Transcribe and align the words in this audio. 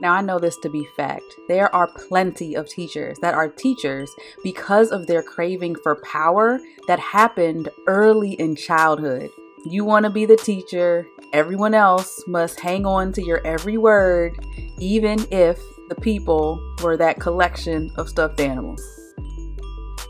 Now, 0.00 0.12
I 0.12 0.20
know 0.20 0.38
this 0.38 0.56
to 0.58 0.68
be 0.68 0.84
fact. 0.96 1.24
There 1.48 1.74
are 1.74 1.88
plenty 1.88 2.54
of 2.54 2.68
teachers 2.68 3.18
that 3.18 3.34
are 3.34 3.48
teachers 3.48 4.14
because 4.44 4.92
of 4.92 5.06
their 5.08 5.22
craving 5.22 5.74
for 5.82 5.96
power 5.96 6.60
that 6.86 7.00
happened 7.00 7.68
early 7.88 8.32
in 8.34 8.54
childhood. 8.54 9.30
You 9.64 9.84
want 9.84 10.04
to 10.04 10.10
be 10.10 10.24
the 10.24 10.36
teacher, 10.36 11.08
everyone 11.32 11.74
else 11.74 12.22
must 12.28 12.60
hang 12.60 12.86
on 12.86 13.12
to 13.14 13.24
your 13.24 13.44
every 13.44 13.76
word, 13.76 14.38
even 14.78 15.26
if 15.32 15.60
the 15.88 15.96
people 15.96 16.60
were 16.80 16.96
that 16.96 17.18
collection 17.18 17.90
of 17.96 18.08
stuffed 18.08 18.38
animals. 18.38 18.80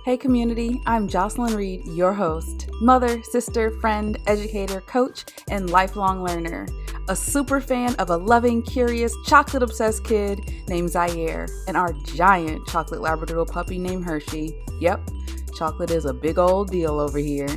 Hey, 0.04 0.18
community, 0.18 0.80
I'm 0.86 1.08
Jocelyn 1.08 1.54
Reed, 1.54 1.86
your 1.86 2.12
host, 2.12 2.68
mother, 2.80 3.22
sister, 3.22 3.70
friend, 3.80 4.18
educator, 4.26 4.82
coach, 4.82 5.24
and 5.48 5.70
lifelong 5.70 6.22
learner. 6.22 6.66
A 7.10 7.16
super 7.16 7.58
fan 7.58 7.94
of 7.94 8.10
a 8.10 8.16
loving, 8.18 8.60
curious, 8.60 9.14
chocolate 9.24 9.62
obsessed 9.62 10.04
kid 10.04 10.40
named 10.68 10.90
Zaire, 10.90 11.46
and 11.66 11.74
our 11.74 11.94
giant 12.04 12.66
chocolate 12.66 13.00
Labrador 13.00 13.46
puppy 13.46 13.78
named 13.78 14.04
Hershey. 14.04 14.54
Yep, 14.78 15.08
chocolate 15.56 15.90
is 15.90 16.04
a 16.04 16.12
big 16.12 16.38
old 16.38 16.70
deal 16.70 17.00
over 17.00 17.16
here. 17.16 17.48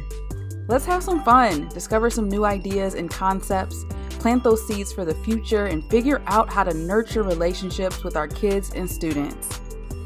Let's 0.69 0.85
have 0.85 1.03
some 1.03 1.21
fun, 1.25 1.67
discover 1.67 2.09
some 2.09 2.29
new 2.29 2.45
ideas 2.45 2.93
and 2.93 3.11
concepts, 3.11 3.83
plant 4.11 4.41
those 4.41 4.65
seeds 4.65 4.93
for 4.93 5.03
the 5.03 5.15
future, 5.15 5.65
and 5.65 5.83
figure 5.89 6.21
out 6.27 6.49
how 6.49 6.63
to 6.63 6.73
nurture 6.73 7.23
relationships 7.23 8.05
with 8.05 8.15
our 8.15 8.29
kids 8.29 8.71
and 8.73 8.89
students. 8.89 9.59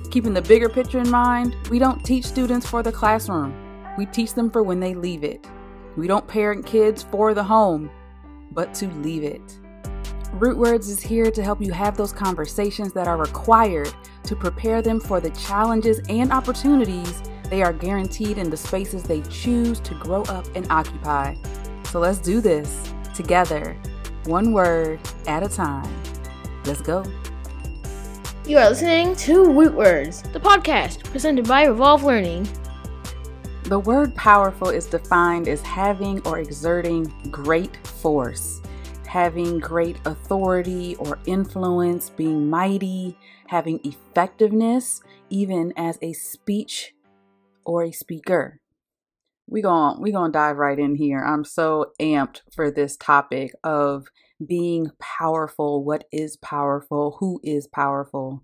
Keeping 0.09 0.33
the 0.33 0.41
bigger 0.41 0.69
picture 0.69 0.99
in 0.99 1.11
mind, 1.11 1.55
we 1.69 1.77
don't 1.77 2.03
teach 2.03 2.25
students 2.25 2.65
for 2.65 2.81
the 2.81 2.91
classroom. 2.91 3.53
We 3.95 4.07
teach 4.07 4.33
them 4.33 4.49
for 4.49 4.63
when 4.63 4.79
they 4.79 4.95
leave 4.95 5.23
it. 5.23 5.45
We 5.95 6.07
don't 6.07 6.27
parent 6.27 6.65
kids 6.65 7.03
for 7.03 7.35
the 7.35 7.43
home, 7.43 7.91
but 8.55 8.73
to 8.75 8.87
leave 8.87 9.23
it. 9.23 9.59
Root 10.33 10.57
Words 10.57 10.89
is 10.89 10.99
here 10.99 11.29
to 11.29 11.43
help 11.43 11.61
you 11.61 11.71
have 11.71 11.95
those 11.95 12.11
conversations 12.11 12.91
that 12.93 13.07
are 13.07 13.17
required 13.17 13.93
to 14.23 14.35
prepare 14.35 14.81
them 14.81 14.99
for 14.99 15.21
the 15.21 15.29
challenges 15.29 16.01
and 16.09 16.31
opportunities 16.31 17.21
they 17.49 17.61
are 17.61 17.71
guaranteed 17.71 18.37
in 18.37 18.49
the 18.49 18.57
spaces 18.57 19.03
they 19.03 19.21
choose 19.23 19.79
to 19.81 19.93
grow 19.95 20.23
up 20.23 20.47
and 20.55 20.65
occupy. 20.71 21.35
So 21.85 21.99
let's 21.99 22.17
do 22.17 22.41
this 22.41 22.91
together, 23.13 23.77
one 24.25 24.51
word 24.51 24.99
at 25.27 25.43
a 25.43 25.49
time. 25.49 25.93
Let's 26.65 26.81
go. 26.81 27.03
You 28.47 28.57
are 28.57 28.69
listening 28.69 29.15
to 29.17 29.51
Root 29.51 29.73
Words, 29.73 30.21
the 30.33 30.39
podcast 30.39 31.03
presented 31.05 31.47
by 31.47 31.65
Revolve 31.65 32.03
Learning. 32.03 32.47
The 33.65 33.79
word 33.79 34.13
powerful 34.13 34.69
is 34.69 34.85
defined 34.85 35.47
as 35.47 35.59
having 35.63 36.21
or 36.27 36.37
exerting 36.37 37.11
great 37.31 37.75
force, 37.87 38.61
having 39.07 39.57
great 39.57 39.97
authority 40.05 40.95
or 40.97 41.17
influence, 41.25 42.11
being 42.11 42.47
mighty, 42.47 43.17
having 43.47 43.79
effectiveness, 43.83 45.01
even 45.31 45.73
as 45.77 45.97
a 46.03 46.13
speech 46.13 46.93
or 47.65 47.81
a 47.81 47.91
speaker. 47.91 48.61
We 49.47 49.63
going 49.63 49.99
we 49.99 50.11
going 50.11 50.31
to 50.31 50.37
dive 50.37 50.57
right 50.57 50.77
in 50.77 50.93
here. 50.93 51.23
I'm 51.25 51.43
so 51.43 51.91
amped 51.99 52.41
for 52.53 52.69
this 52.69 52.95
topic 52.95 53.51
of 53.63 54.05
being 54.45 54.91
powerful, 54.99 55.83
what 55.83 56.03
is 56.11 56.37
powerful, 56.37 57.17
who 57.19 57.39
is 57.43 57.65
powerful. 57.65 58.43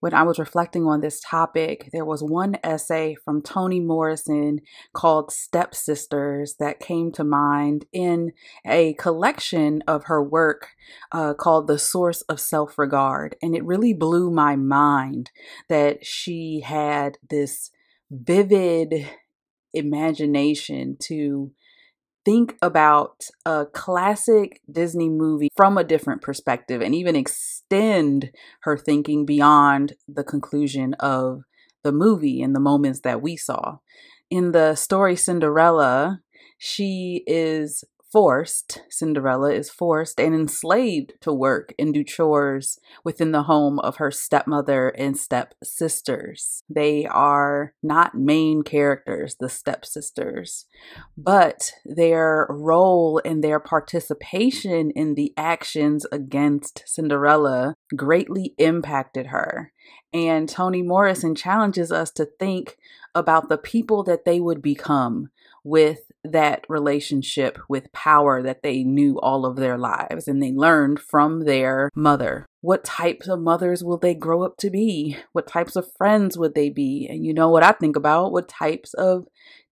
When 0.00 0.12
I 0.12 0.22
was 0.22 0.38
reflecting 0.38 0.84
on 0.84 1.00
this 1.00 1.20
topic, 1.20 1.88
there 1.92 2.04
was 2.04 2.22
one 2.22 2.58
essay 2.62 3.16
from 3.24 3.42
Toni 3.42 3.80
Morrison 3.80 4.60
called 4.92 5.32
Stepsisters 5.32 6.56
that 6.58 6.80
came 6.80 7.12
to 7.12 7.24
mind 7.24 7.86
in 7.92 8.32
a 8.66 8.94
collection 8.94 9.82
of 9.86 10.04
her 10.04 10.22
work 10.22 10.68
uh, 11.12 11.34
called 11.34 11.66
The 11.66 11.78
Source 11.78 12.22
of 12.22 12.40
Self 12.40 12.78
Regard. 12.78 13.36
And 13.40 13.56
it 13.56 13.64
really 13.64 13.94
blew 13.94 14.30
my 14.30 14.54
mind 14.54 15.30
that 15.68 16.04
she 16.04 16.60
had 16.64 17.18
this 17.28 17.70
vivid 18.10 19.08
imagination 19.72 20.96
to 21.04 21.52
think 22.26 22.56
about 22.60 23.24
a 23.46 23.66
classic 23.72 24.60
Disney 24.70 25.08
movie 25.08 25.48
from 25.56 25.78
a 25.78 25.84
different 25.84 26.22
perspective 26.22 26.82
and 26.82 26.92
even 26.92 27.14
extend 27.14 28.32
her 28.62 28.76
thinking 28.76 29.24
beyond 29.24 29.92
the 30.08 30.24
conclusion 30.24 30.94
of 30.94 31.42
the 31.84 31.92
movie 31.92 32.42
and 32.42 32.54
the 32.54 32.60
moments 32.60 33.00
that 33.02 33.22
we 33.22 33.36
saw. 33.36 33.76
In 34.28 34.50
the 34.50 34.74
story 34.74 35.14
Cinderella, 35.14 36.20
she 36.58 37.22
is 37.28 37.84
forced, 38.12 38.82
Cinderella 38.88 39.52
is 39.52 39.70
forced 39.70 40.20
and 40.20 40.34
enslaved 40.34 41.14
to 41.20 41.32
work 41.32 41.74
and 41.78 41.92
do 41.92 42.04
chores 42.04 42.78
within 43.04 43.32
the 43.32 43.44
home 43.44 43.78
of 43.80 43.96
her 43.96 44.10
stepmother 44.10 44.88
and 44.88 45.16
stepsisters. 45.16 46.62
They 46.68 47.06
are 47.06 47.74
not 47.82 48.14
main 48.14 48.62
characters, 48.62 49.36
the 49.38 49.48
stepsisters, 49.48 50.66
but 51.16 51.72
their 51.84 52.46
role 52.48 53.20
and 53.24 53.42
their 53.42 53.60
participation 53.60 54.90
in 54.90 55.14
the 55.14 55.32
actions 55.36 56.06
against 56.10 56.82
Cinderella 56.86 57.74
greatly 57.94 58.54
impacted 58.58 59.26
her. 59.26 59.72
And 60.12 60.48
Toni 60.48 60.82
Morrison 60.82 61.34
challenges 61.34 61.92
us 61.92 62.10
to 62.12 62.28
think 62.38 62.78
about 63.14 63.48
the 63.48 63.58
people 63.58 64.02
that 64.04 64.24
they 64.24 64.40
would 64.40 64.62
become 64.62 65.30
with 65.66 66.12
that 66.22 66.64
relationship 66.68 67.58
with 67.68 67.92
power 67.92 68.40
that 68.40 68.62
they 68.62 68.84
knew 68.84 69.18
all 69.18 69.44
of 69.44 69.56
their 69.56 69.76
lives 69.76 70.28
and 70.28 70.40
they 70.40 70.52
learned 70.52 71.00
from 71.00 71.44
their 71.44 71.90
mother. 71.92 72.46
What 72.60 72.84
types 72.84 73.26
of 73.26 73.40
mothers 73.40 73.82
will 73.82 73.98
they 73.98 74.14
grow 74.14 74.44
up 74.44 74.58
to 74.58 74.70
be? 74.70 75.16
What 75.32 75.48
types 75.48 75.74
of 75.74 75.92
friends 75.98 76.38
would 76.38 76.54
they 76.54 76.70
be? 76.70 77.08
And 77.10 77.26
you 77.26 77.34
know 77.34 77.48
what 77.48 77.64
I 77.64 77.72
think 77.72 77.96
about? 77.96 78.30
What 78.30 78.48
types 78.48 78.94
of 78.94 79.26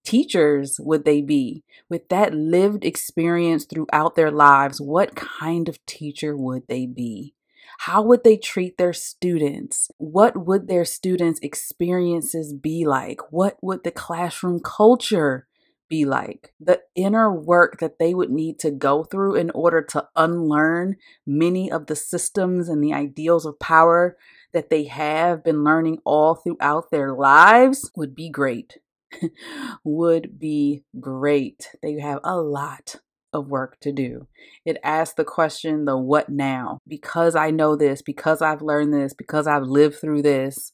teachers 0.05 0.81
would 0.81 1.05
they 1.05 1.23
be? 1.23 1.63
With 1.89 2.09
that 2.09 2.35
lived 2.35 2.85
experience 2.85 3.65
throughout 3.65 4.17
their 4.17 4.33
lives, 4.33 4.81
what 4.81 5.15
kind 5.15 5.69
of 5.69 5.85
teacher 5.87 6.37
would 6.37 6.65
they 6.67 6.87
be? 6.87 7.35
How 7.79 8.03
would 8.03 8.25
they 8.25 8.37
treat 8.37 8.79
their 8.79 8.93
students? 8.93 9.93
What 9.99 10.45
would 10.45 10.67
their 10.67 10.85
students' 10.85 11.41
experiences 11.41 12.53
be 12.53 12.85
like? 12.85 13.21
What 13.31 13.57
would 13.63 13.85
the 13.85 13.93
classroom 13.93 14.61
culture 14.61 15.47
be 15.95 16.05
like, 16.05 16.53
the 16.59 16.81
inner 16.97 17.33
work 17.33 17.79
that 17.79 18.01
they 18.01 18.15
would 18.15 18.31
need 18.31 18.59
to 18.59 18.73
go 18.73 19.05
through 19.05 19.37
in 19.37 19.49
order 19.51 19.81
to 19.81 20.09
unlearn 20.17 20.97
many 21.25 21.71
of 21.71 21.87
the 21.87 21.95
systems 21.95 22.69
and 22.69 22.83
the 22.83 22.93
ideals 22.93 23.47
of 23.47 23.61
power 23.61 24.17
that 24.53 24.71
they 24.71 24.85
have 24.85 25.45
been 25.45 25.63
learning 25.63 26.01
all 26.05 26.35
throughout 26.35 26.91
their 26.91 27.13
lives 27.13 27.93
would 27.95 28.13
be 28.13 28.29
great. 28.29 28.79
would 29.85 30.37
be 30.37 30.83
great. 30.99 31.69
They 31.81 32.01
have 32.01 32.19
a 32.25 32.39
lot 32.39 32.97
of 33.33 33.47
work 33.47 33.79
to 33.83 33.93
do. 33.93 34.27
It 34.65 34.79
asks 34.83 35.15
the 35.15 35.25
question, 35.25 35.85
the 35.85 35.97
what 35.97 36.29
now? 36.29 36.79
Because 36.89 37.37
I 37.37 37.53
know 37.53 37.77
this, 37.77 38.03
because 38.03 38.43
I've 38.43 38.63
learned 38.63 38.93
this, 38.93 39.15
because 39.15 39.47
I've 39.47 39.63
lived 39.63 40.01
through 40.01 40.23
this, 40.23 40.73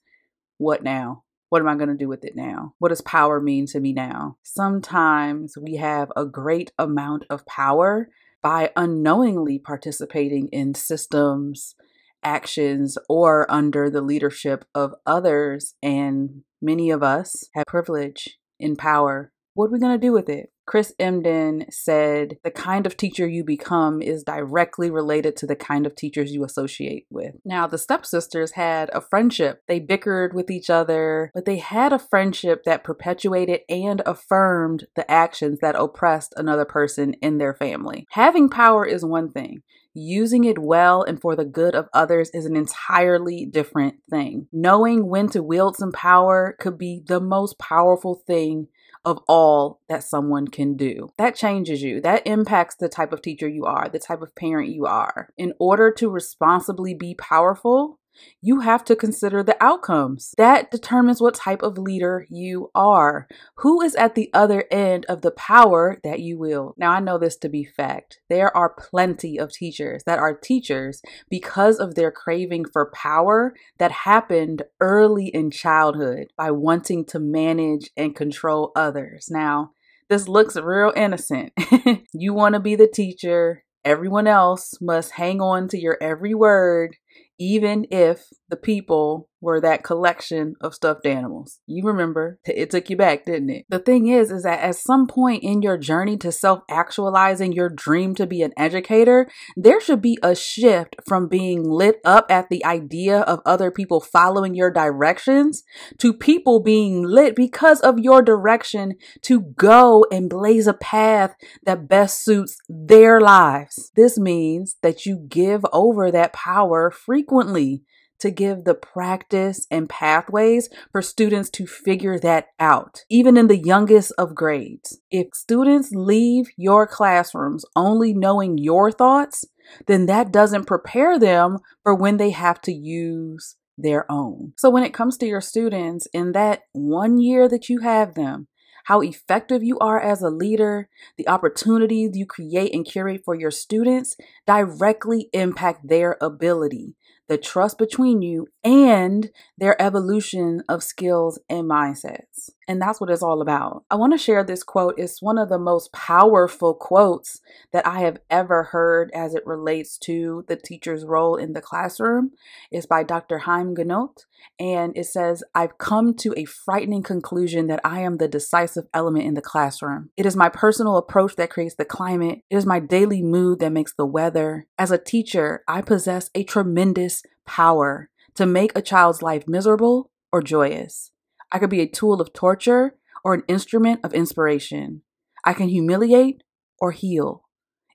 what 0.57 0.83
now? 0.83 1.25
What 1.50 1.61
am 1.61 1.69
I 1.69 1.75
going 1.75 1.88
to 1.88 1.97
do 1.97 2.09
with 2.09 2.25
it 2.25 2.37
now? 2.37 2.75
What 2.78 2.88
does 2.88 3.00
power 3.00 3.41
mean 3.41 3.66
to 3.66 3.81
me 3.81 3.93
now? 3.93 4.38
Sometimes 4.44 5.59
we 5.61 5.77
have 5.77 6.12
a 6.16 6.25
great 6.25 6.72
amount 6.78 7.25
of 7.28 7.44
power 7.44 8.09
by 8.41 8.71
unknowingly 8.77 9.59
participating 9.59 10.47
in 10.49 10.75
systems, 10.75 11.75
actions, 12.22 12.97
or 13.09 13.50
under 13.50 13.91
the 13.91 14.00
leadership 14.00 14.65
of 14.77 14.94
others. 15.05 15.75
And 15.83 16.44
many 16.62 16.91
of 16.91 17.03
us 17.03 17.49
have 17.55 17.66
privilege 17.66 18.39
in 18.60 18.77
power. 18.77 19.33
What 19.55 19.66
are 19.66 19.72
we 19.72 19.81
going 19.81 20.00
to 20.00 20.06
do 20.06 20.12
with 20.12 20.28
it? 20.28 20.53
Chris 20.71 20.95
Emdin 21.01 21.67
said, 21.73 22.39
The 22.45 22.51
kind 22.53 22.87
of 22.87 22.97
teacher 22.97 23.27
you 23.27 23.43
become 23.43 24.01
is 24.01 24.23
directly 24.23 24.89
related 24.89 25.37
to 25.39 25.47
the 25.49 25.57
kind 25.57 25.85
of 25.85 25.97
teachers 25.97 26.31
you 26.31 26.45
associate 26.45 27.07
with. 27.11 27.35
Now, 27.45 27.67
the 27.67 27.77
stepsisters 27.77 28.53
had 28.53 28.89
a 28.93 29.01
friendship. 29.01 29.65
They 29.67 29.81
bickered 29.81 30.33
with 30.33 30.49
each 30.49 30.71
other, 30.71 31.33
but 31.34 31.45
they 31.45 31.57
had 31.57 31.93
a 31.93 31.99
friendship 31.99 32.63
that 32.67 32.84
perpetuated 32.84 33.63
and 33.69 34.01
affirmed 34.07 34.87
the 34.95 35.11
actions 35.11 35.59
that 35.61 35.75
oppressed 35.75 36.34
another 36.37 36.65
person 36.65 37.15
in 37.15 37.39
their 37.39 37.53
family. 37.53 38.07
Having 38.11 38.51
power 38.51 38.87
is 38.87 39.05
one 39.05 39.33
thing. 39.33 39.63
Using 39.93 40.45
it 40.45 40.57
well 40.57 41.03
and 41.03 41.21
for 41.21 41.34
the 41.34 41.45
good 41.45 41.75
of 41.75 41.89
others 41.93 42.31
is 42.33 42.47
an 42.47 42.55
entirely 42.55 43.45
different 43.45 43.97
thing. 44.09 44.47
Knowing 44.53 45.09
when 45.09 45.28
to 45.31 45.43
wield 45.43 45.77
some 45.77 45.91
power 45.91 46.57
could 46.61 46.78
be 46.78 47.03
the 47.05 47.21
most 47.21 47.59
powerful 47.59 48.23
thing 48.25 48.69
of 49.05 49.19
all 49.29 49.81
that 49.89 50.05
someone 50.05 50.49
can 50.49 50.77
do. 50.77 51.11
That 51.17 51.35
changes 51.35 51.83
you. 51.83 52.01
That 52.01 52.27
impacts 52.27 52.77
the 52.77 52.89
type 52.89 53.13
of 53.13 53.23
teacher 53.23 53.49
you 53.49 53.65
are, 53.65 53.89
the 53.89 53.99
type 53.99 54.23
of 54.23 54.35
parent 54.35 54.71
you 54.71 54.87
are. 54.87 55.29
In 55.39 55.53
order 55.59 55.93
to 55.93 56.11
responsibly 56.11 56.95
be 56.95 57.15
powerful, 57.15 58.00
you 58.41 58.61
have 58.61 58.84
to 58.84 58.97
consider 58.97 59.43
the 59.43 59.57
outcomes. 59.63 60.34
That 60.37 60.71
determines 60.71 61.21
what 61.21 61.34
type 61.34 61.63
of 61.63 61.78
leader 61.78 62.27
you 62.31 62.71
are. 62.75 63.28
Who 63.57 63.81
is 63.83 63.95
at 63.95 64.15
the 64.15 64.31
other 64.33 64.65
end 64.71 65.05
of 65.07 65.22
the 65.22 65.31
power 65.31 65.99
that 66.05 66.21
you 66.21 66.39
wield? 66.39 66.75
Now, 66.77 66.93
I 66.93 67.01
know 67.01 67.19
this 67.19 67.37
to 67.39 67.49
be 67.49 67.65
fact. 67.65 68.21
There 68.28 68.55
are 68.57 68.75
plenty 68.77 69.39
of 69.39 69.53
teachers 69.53 70.05
that 70.05 70.19
are 70.19 70.34
teachers 70.34 71.03
because 71.28 71.78
of 71.78 71.95
their 71.95 72.11
craving 72.11 72.67
for 72.67 72.91
power 72.93 73.55
that 73.78 73.93
happened 73.93 74.63
early 74.81 75.27
in 75.27 75.51
childhood 75.51 76.28
by 76.37 76.51
wanting 76.51 77.05
to 77.07 77.19
manage 77.19 77.91
and 77.97 78.16
control 78.16 78.73
others. 78.75 79.28
Now, 79.31 79.73
this 80.09 80.27
looks 80.27 80.57
real 80.57 80.93
innocent. 80.97 81.53
you 82.13 82.34
want 82.34 82.55
to 82.55 82.61
be 82.61 82.75
the 82.75 82.89
teacher. 82.89 83.65
Everyone 83.84 84.27
else 84.27 84.75
must 84.81 85.13
hang 85.13 85.41
on 85.41 85.69
to 85.69 85.78
your 85.78 85.97
every 86.03 86.34
word 86.34 86.97
even 87.41 87.87
if 87.91 88.28
the 88.51 88.57
people 88.57 89.29
were 89.43 89.59
that 89.59 89.83
collection 89.83 90.55
of 90.61 90.75
stuffed 90.75 91.07
animals. 91.07 91.61
You 91.67 91.83
remember, 91.87 92.39
it 92.45 92.71
took 92.71 92.91
you 92.91 92.97
back, 92.97 93.25
didn't 93.25 93.49
it? 93.49 93.65
The 93.71 93.79
thing 93.79 94.09
is, 94.09 94.31
is 94.31 94.43
that 94.43 94.61
at 94.61 94.77
some 94.77 95.07
point 95.07 95.43
in 95.43 95.63
your 95.63 95.79
journey 95.79 96.19
to 96.19 96.31
self 96.31 96.61
actualizing 96.69 97.53
your 97.53 97.71
dream 97.71 98.15
to 98.17 98.27
be 98.27 98.43
an 98.43 98.53
educator, 98.59 99.31
there 99.57 99.81
should 99.81 100.03
be 100.03 100.19
a 100.23 100.35
shift 100.35 100.97
from 101.09 101.27
being 101.27 101.63
lit 101.63 102.01
up 102.05 102.31
at 102.31 102.51
the 102.51 102.63
idea 102.67 103.21
of 103.21 103.41
other 103.47 103.71
people 103.71 104.01
following 104.01 104.55
your 104.55 104.71
directions 104.71 105.65
to 105.99 106.13
people 106.13 106.61
being 106.61 107.03
lit 107.03 107.35
because 107.35 107.81
of 107.81 107.99
your 107.99 108.21
direction 108.21 108.95
to 109.23 109.41
go 109.41 110.05
and 110.13 110.29
blaze 110.29 110.67
a 110.67 110.75
path 110.75 111.35
that 111.65 111.89
best 111.89 112.23
suits 112.23 112.59
their 112.69 113.23
lives. 113.23 113.91
This 113.97 114.19
means 114.19 114.77
that 114.83 115.07
you 115.07 115.25
give 115.29 115.65
over 115.73 116.11
that 116.11 116.35
power 116.35 116.91
frequently 116.91 117.21
frequently 117.31 117.83
to 118.21 118.31
give 118.31 118.65
the 118.65 118.75
practice 118.75 119.67
and 119.71 119.89
pathways 119.89 120.69
for 120.93 121.03
students 121.03 121.51
to 121.51 121.67
figure 121.67 122.19
that 122.19 122.49
out, 122.59 123.05
even 123.09 123.37
in 123.37 123.49
the 123.49 123.59
youngest 123.59 124.13
of 124.19 124.34
grades. 124.34 125.01
If 125.11 125.28
students 125.34 125.91
leave 125.93 126.47
your 126.57 126.87
classrooms 126.87 127.65
only 127.75 128.13
knowing 128.15 128.59
your 128.59 128.93
thoughts, 128.93 129.45
then 129.87 130.07
that 130.07 130.33
doesn't 130.33 130.67
prepare 130.67 131.19
them 131.19 131.59
for 131.83 131.95
when 131.95 132.17
they 132.17 132.31
have 132.31 132.61
to 132.63 132.72
use 132.72 133.57
their 133.78 134.11
own. 134.11 134.53
So, 134.57 134.71
when 134.71 134.83
it 134.83 134.95
comes 134.95 135.16
to 135.19 135.27
your 135.27 135.41
students, 135.41 136.07
in 136.13 136.33
that 136.33 136.63
one 136.73 137.19
year 137.19 137.49
that 137.49 137.69
you 137.69 137.81
have 137.81 138.15
them, 138.15 138.49
how 138.84 139.01
effective 139.01 139.63
you 139.63 139.78
are 139.78 140.01
as 140.01 140.23
a 140.23 140.31
leader, 140.31 140.89
the 141.16 141.28
opportunities 141.28 142.11
you 142.15 142.27
create 142.27 142.75
and 142.75 142.84
curate 142.84 143.23
for 143.25 143.34
your 143.34 143.51
students 143.51 144.16
directly 144.47 145.28
impact 145.33 145.89
their 145.89 146.16
ability 146.21 146.97
the 147.30 147.38
trust 147.38 147.78
between 147.78 148.22
you, 148.22 148.48
and 148.65 149.30
their 149.56 149.80
evolution 149.80 150.65
of 150.68 150.82
skills 150.82 151.38
and 151.48 151.71
mindsets. 151.71 152.50
And 152.71 152.81
that's 152.81 153.01
what 153.01 153.11
it's 153.11 153.21
all 153.21 153.43
about. 153.43 153.83
I 153.91 153.97
want 153.97 154.13
to 154.13 154.17
share 154.17 154.45
this 154.45 154.63
quote. 154.63 154.95
It's 154.97 155.21
one 155.21 155.39
of 155.39 155.49
the 155.49 155.59
most 155.59 155.93
powerful 155.93 156.72
quotes 156.72 157.41
that 157.72 157.84
I 157.84 157.99
have 158.03 158.19
ever 158.31 158.63
heard 158.63 159.11
as 159.13 159.34
it 159.34 159.45
relates 159.45 159.99
to 159.99 160.45
the 160.47 160.55
teacher's 160.55 161.05
role 161.05 161.34
in 161.34 161.53
the 161.53 161.61
classroom. 161.61 162.31
It's 162.71 162.87
by 162.87 163.03
Dr. 163.03 163.39
Haim 163.39 163.75
Ginott. 163.75 164.25
And 164.61 164.97
it 164.97 165.07
says, 165.07 165.43
I've 165.53 165.78
come 165.78 166.15
to 166.19 166.33
a 166.37 166.45
frightening 166.45 167.03
conclusion 167.03 167.67
that 167.67 167.81
I 167.83 168.03
am 168.03 168.19
the 168.19 168.28
decisive 168.28 168.84
element 168.95 169.25
in 169.25 169.34
the 169.34 169.43
classroom. 169.43 170.11
It 170.16 170.25
is 170.25 170.37
my 170.37 170.49
personal 170.49 170.97
approach 170.97 171.34
that 171.34 171.51
creates 171.51 171.75
the 171.75 171.84
climate. 171.84 172.43
It 172.51 172.57
is 172.57 172.66
my 172.66 172.78
daily 172.78 173.21
mood 173.21 173.59
that 173.59 173.73
makes 173.73 173.95
the 173.95 174.07
weather. 174.07 174.69
As 174.78 174.93
a 174.93 174.97
teacher, 174.97 175.65
I 175.66 175.83
possess 175.83 176.31
a 176.37 176.45
tremendous 176.45 177.25
power 177.45 178.11
to 178.37 178.47
make 178.47 178.71
a 178.78 178.83
child's 178.83 179.23
life 179.23 179.49
miserable 179.49 180.13
or 180.31 180.41
joyous. 180.41 181.11
I 181.53 181.59
could 181.59 181.71
be 181.71 181.81
a 181.81 181.89
tool 181.89 182.21
of 182.21 182.33
torture 182.33 182.95
or 183.25 183.35
an 183.35 183.43
instrument 183.49 184.01
of 184.05 184.15
inspiration. 184.15 185.03
I 185.45 185.53
can 185.53 185.69
humiliate 185.69 186.43
or 186.79 186.93
heal. 186.93 187.45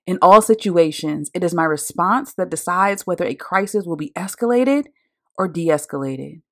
In 0.06 0.18
all 0.22 0.40
situations, 0.40 1.30
it 1.34 1.42
is 1.42 1.54
my 1.54 1.64
response 1.64 2.32
that 2.34 2.50
decides 2.50 3.06
whether 3.06 3.24
a 3.24 3.34
crisis 3.34 3.86
will 3.86 3.96
be 3.96 4.12
escalated 4.16 4.86
or 5.36 5.48
de 5.48 5.66
escalated, 5.66 6.42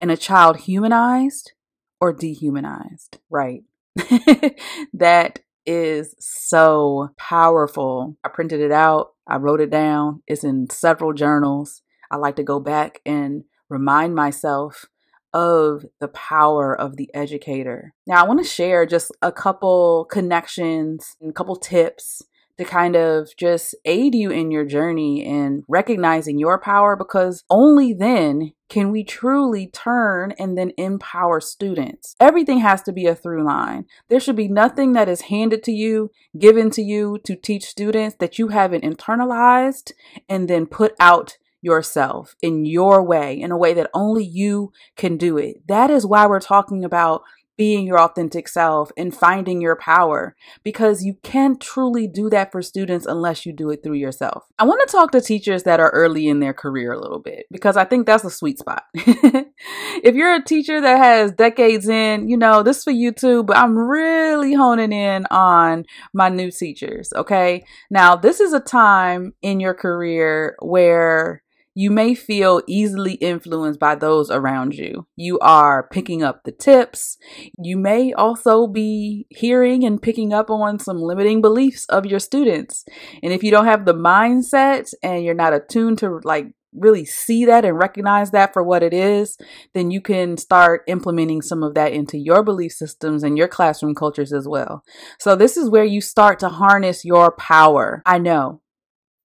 and 0.00 0.10
a 0.10 0.16
child 0.16 0.58
humanized 0.58 1.52
or 2.00 2.12
dehumanized. 2.12 3.18
Right. 3.30 3.62
that 4.92 5.38
is 5.64 6.14
so 6.18 7.10
powerful. 7.16 8.16
I 8.24 8.28
printed 8.28 8.60
it 8.60 8.72
out, 8.72 9.14
I 9.26 9.36
wrote 9.36 9.60
it 9.60 9.70
down, 9.70 10.22
it's 10.26 10.44
in 10.44 10.68
several 10.70 11.12
journals. 11.12 11.82
I 12.10 12.16
like 12.16 12.36
to 12.36 12.44
go 12.44 12.60
back 12.60 13.00
and 13.04 13.44
remind 13.68 14.14
myself 14.14 14.86
of 15.36 15.84
the 16.00 16.08
power 16.08 16.74
of 16.74 16.96
the 16.96 17.10
educator. 17.12 17.92
Now, 18.06 18.24
I 18.24 18.26
want 18.26 18.40
to 18.40 18.48
share 18.48 18.86
just 18.86 19.12
a 19.20 19.30
couple 19.30 20.06
connections 20.10 21.14
and 21.20 21.28
a 21.28 21.34
couple 21.34 21.56
tips 21.56 22.22
to 22.56 22.64
kind 22.64 22.96
of 22.96 23.28
just 23.36 23.74
aid 23.84 24.14
you 24.14 24.30
in 24.30 24.50
your 24.50 24.64
journey 24.64 25.22
in 25.22 25.62
recognizing 25.68 26.38
your 26.38 26.58
power 26.58 26.96
because 26.96 27.44
only 27.50 27.92
then 27.92 28.52
can 28.70 28.90
we 28.90 29.04
truly 29.04 29.66
turn 29.66 30.32
and 30.38 30.56
then 30.56 30.72
empower 30.78 31.38
students. 31.38 32.16
Everything 32.18 32.60
has 32.60 32.80
to 32.84 32.92
be 32.92 33.04
a 33.04 33.14
through 33.14 33.44
line. 33.44 33.84
There 34.08 34.18
should 34.18 34.36
be 34.36 34.48
nothing 34.48 34.94
that 34.94 35.06
is 35.06 35.22
handed 35.22 35.62
to 35.64 35.72
you, 35.72 36.10
given 36.38 36.70
to 36.70 36.82
you 36.82 37.18
to 37.24 37.36
teach 37.36 37.66
students 37.66 38.16
that 38.20 38.38
you 38.38 38.48
haven't 38.48 38.84
internalized 38.84 39.92
and 40.30 40.48
then 40.48 40.64
put 40.64 40.94
out 40.98 41.36
yourself 41.66 42.36
in 42.40 42.64
your 42.64 43.02
way, 43.02 43.38
in 43.38 43.50
a 43.50 43.58
way 43.58 43.74
that 43.74 43.90
only 43.92 44.24
you 44.24 44.72
can 44.96 45.16
do 45.16 45.36
it. 45.36 45.56
That 45.66 45.90
is 45.90 46.06
why 46.06 46.26
we're 46.26 46.40
talking 46.40 46.84
about 46.84 47.22
being 47.56 47.86
your 47.86 47.98
authentic 47.98 48.48
self 48.48 48.90
and 48.96 49.14
finding 49.14 49.60
your 49.60 49.76
power 49.76 50.36
because 50.62 51.04
you 51.04 51.14
can't 51.22 51.60
truly 51.60 52.06
do 52.06 52.28
that 52.30 52.52
for 52.52 52.62
students 52.62 53.06
unless 53.06 53.46
you 53.46 53.52
do 53.52 53.70
it 53.70 53.82
through 53.82 53.96
yourself. 53.96 54.44
I 54.58 54.64
want 54.64 54.86
to 54.86 54.92
talk 54.92 55.10
to 55.12 55.20
teachers 55.20 55.62
that 55.62 55.80
are 55.80 55.90
early 55.90 56.28
in 56.28 56.40
their 56.40 56.52
career 56.52 56.92
a 56.92 57.00
little 57.00 57.18
bit 57.18 57.46
because 57.50 57.76
I 57.76 57.84
think 57.84 58.06
that's 58.06 58.24
a 58.24 58.30
sweet 58.30 58.58
spot. 58.58 58.84
if 58.94 60.14
you're 60.14 60.34
a 60.34 60.44
teacher 60.44 60.80
that 60.80 60.98
has 60.98 61.32
decades 61.32 61.88
in, 61.88 62.28
you 62.28 62.36
know, 62.36 62.62
this 62.62 62.84
for 62.84 62.90
you 62.90 63.12
too, 63.12 63.42
but 63.42 63.56
I'm 63.56 63.76
really 63.76 64.54
honing 64.54 64.92
in 64.92 65.26
on 65.30 65.84
my 66.12 66.28
new 66.28 66.50
teachers, 66.50 67.12
okay? 67.16 67.64
Now, 67.90 68.16
this 68.16 68.40
is 68.40 68.52
a 68.52 68.60
time 68.60 69.32
in 69.42 69.60
your 69.60 69.74
career 69.74 70.56
where 70.60 71.42
you 71.78 71.90
may 71.90 72.14
feel 72.14 72.62
easily 72.66 73.12
influenced 73.16 73.78
by 73.78 73.94
those 73.94 74.30
around 74.30 74.72
you. 74.72 75.06
You 75.14 75.38
are 75.40 75.86
picking 75.92 76.22
up 76.22 76.42
the 76.42 76.50
tips. 76.50 77.18
You 77.62 77.76
may 77.76 78.14
also 78.14 78.66
be 78.66 79.26
hearing 79.28 79.84
and 79.84 80.00
picking 80.00 80.32
up 80.32 80.48
on 80.48 80.78
some 80.78 81.02
limiting 81.02 81.42
beliefs 81.42 81.84
of 81.90 82.06
your 82.06 82.18
students. 82.18 82.86
And 83.22 83.30
if 83.30 83.42
you 83.42 83.50
don't 83.50 83.66
have 83.66 83.84
the 83.84 83.92
mindset 83.92 84.88
and 85.02 85.22
you're 85.22 85.34
not 85.34 85.52
attuned 85.52 85.98
to 85.98 86.18
like 86.24 86.46
really 86.72 87.04
see 87.04 87.44
that 87.44 87.66
and 87.66 87.78
recognize 87.78 88.30
that 88.30 88.54
for 88.54 88.62
what 88.62 88.82
it 88.82 88.94
is, 88.94 89.36
then 89.74 89.90
you 89.90 90.00
can 90.00 90.38
start 90.38 90.82
implementing 90.88 91.42
some 91.42 91.62
of 91.62 91.74
that 91.74 91.92
into 91.92 92.16
your 92.16 92.42
belief 92.42 92.72
systems 92.72 93.22
and 93.22 93.36
your 93.36 93.48
classroom 93.48 93.94
cultures 93.94 94.32
as 94.32 94.48
well. 94.48 94.82
So, 95.18 95.36
this 95.36 95.58
is 95.58 95.68
where 95.68 95.84
you 95.84 96.00
start 96.00 96.38
to 96.38 96.48
harness 96.48 97.04
your 97.04 97.32
power. 97.32 98.02
I 98.06 98.16
know 98.16 98.62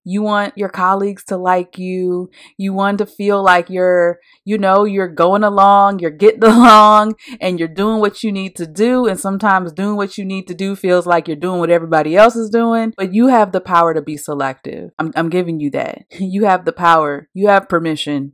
you 0.04 0.22
want 0.22 0.58
your 0.58 0.70
colleagues 0.70 1.24
to 1.26 1.38
like 1.38 1.78
you. 1.78 2.30
You 2.58 2.74
want 2.74 2.98
to 3.00 3.06
feel 3.06 3.44
like 3.44 3.70
you're, 3.70 4.20
you 4.44 4.58
know, 4.58 4.84
you're 4.84 5.08
going 5.08 5.44
along, 5.44 6.00
you're 6.00 6.12
getting 6.12 6.44
along, 6.44 7.16
and 7.40 7.60
you're 7.60 7.68
doing 7.68 8.00
what 8.00 8.24
you 8.24 8.32
need 8.32 8.56
to 8.56 8.66
do. 8.66 9.08
And 9.08 9.20
sometimes 9.20 9.74
doing 9.74 9.96
what 9.96 10.18
you 10.18 10.26
need 10.26 10.48
to 10.48 10.54
do 10.54 10.76
feels 10.76 11.06
like 11.06 11.28
you're 11.28 11.38
doing 11.38 11.60
what 11.60 11.70
everybody 11.70 12.16
else 12.16 12.36
is 12.36 12.50
doing. 12.50 12.94
But 12.98 13.14
you 13.14 13.28
have 13.28 13.52
the 13.52 13.62
power 13.62 13.94
to 13.94 14.02
be 14.02 14.18
selective. 14.18 14.92
I'm, 14.98 15.12
I'm 15.16 15.30
giving 15.30 15.60
you 15.60 15.70
that. 15.72 16.06
You 16.32 16.46
have 16.46 16.64
the 16.64 16.72
power. 16.72 17.28
You 17.34 17.48
have 17.50 17.68
permission 17.68 18.34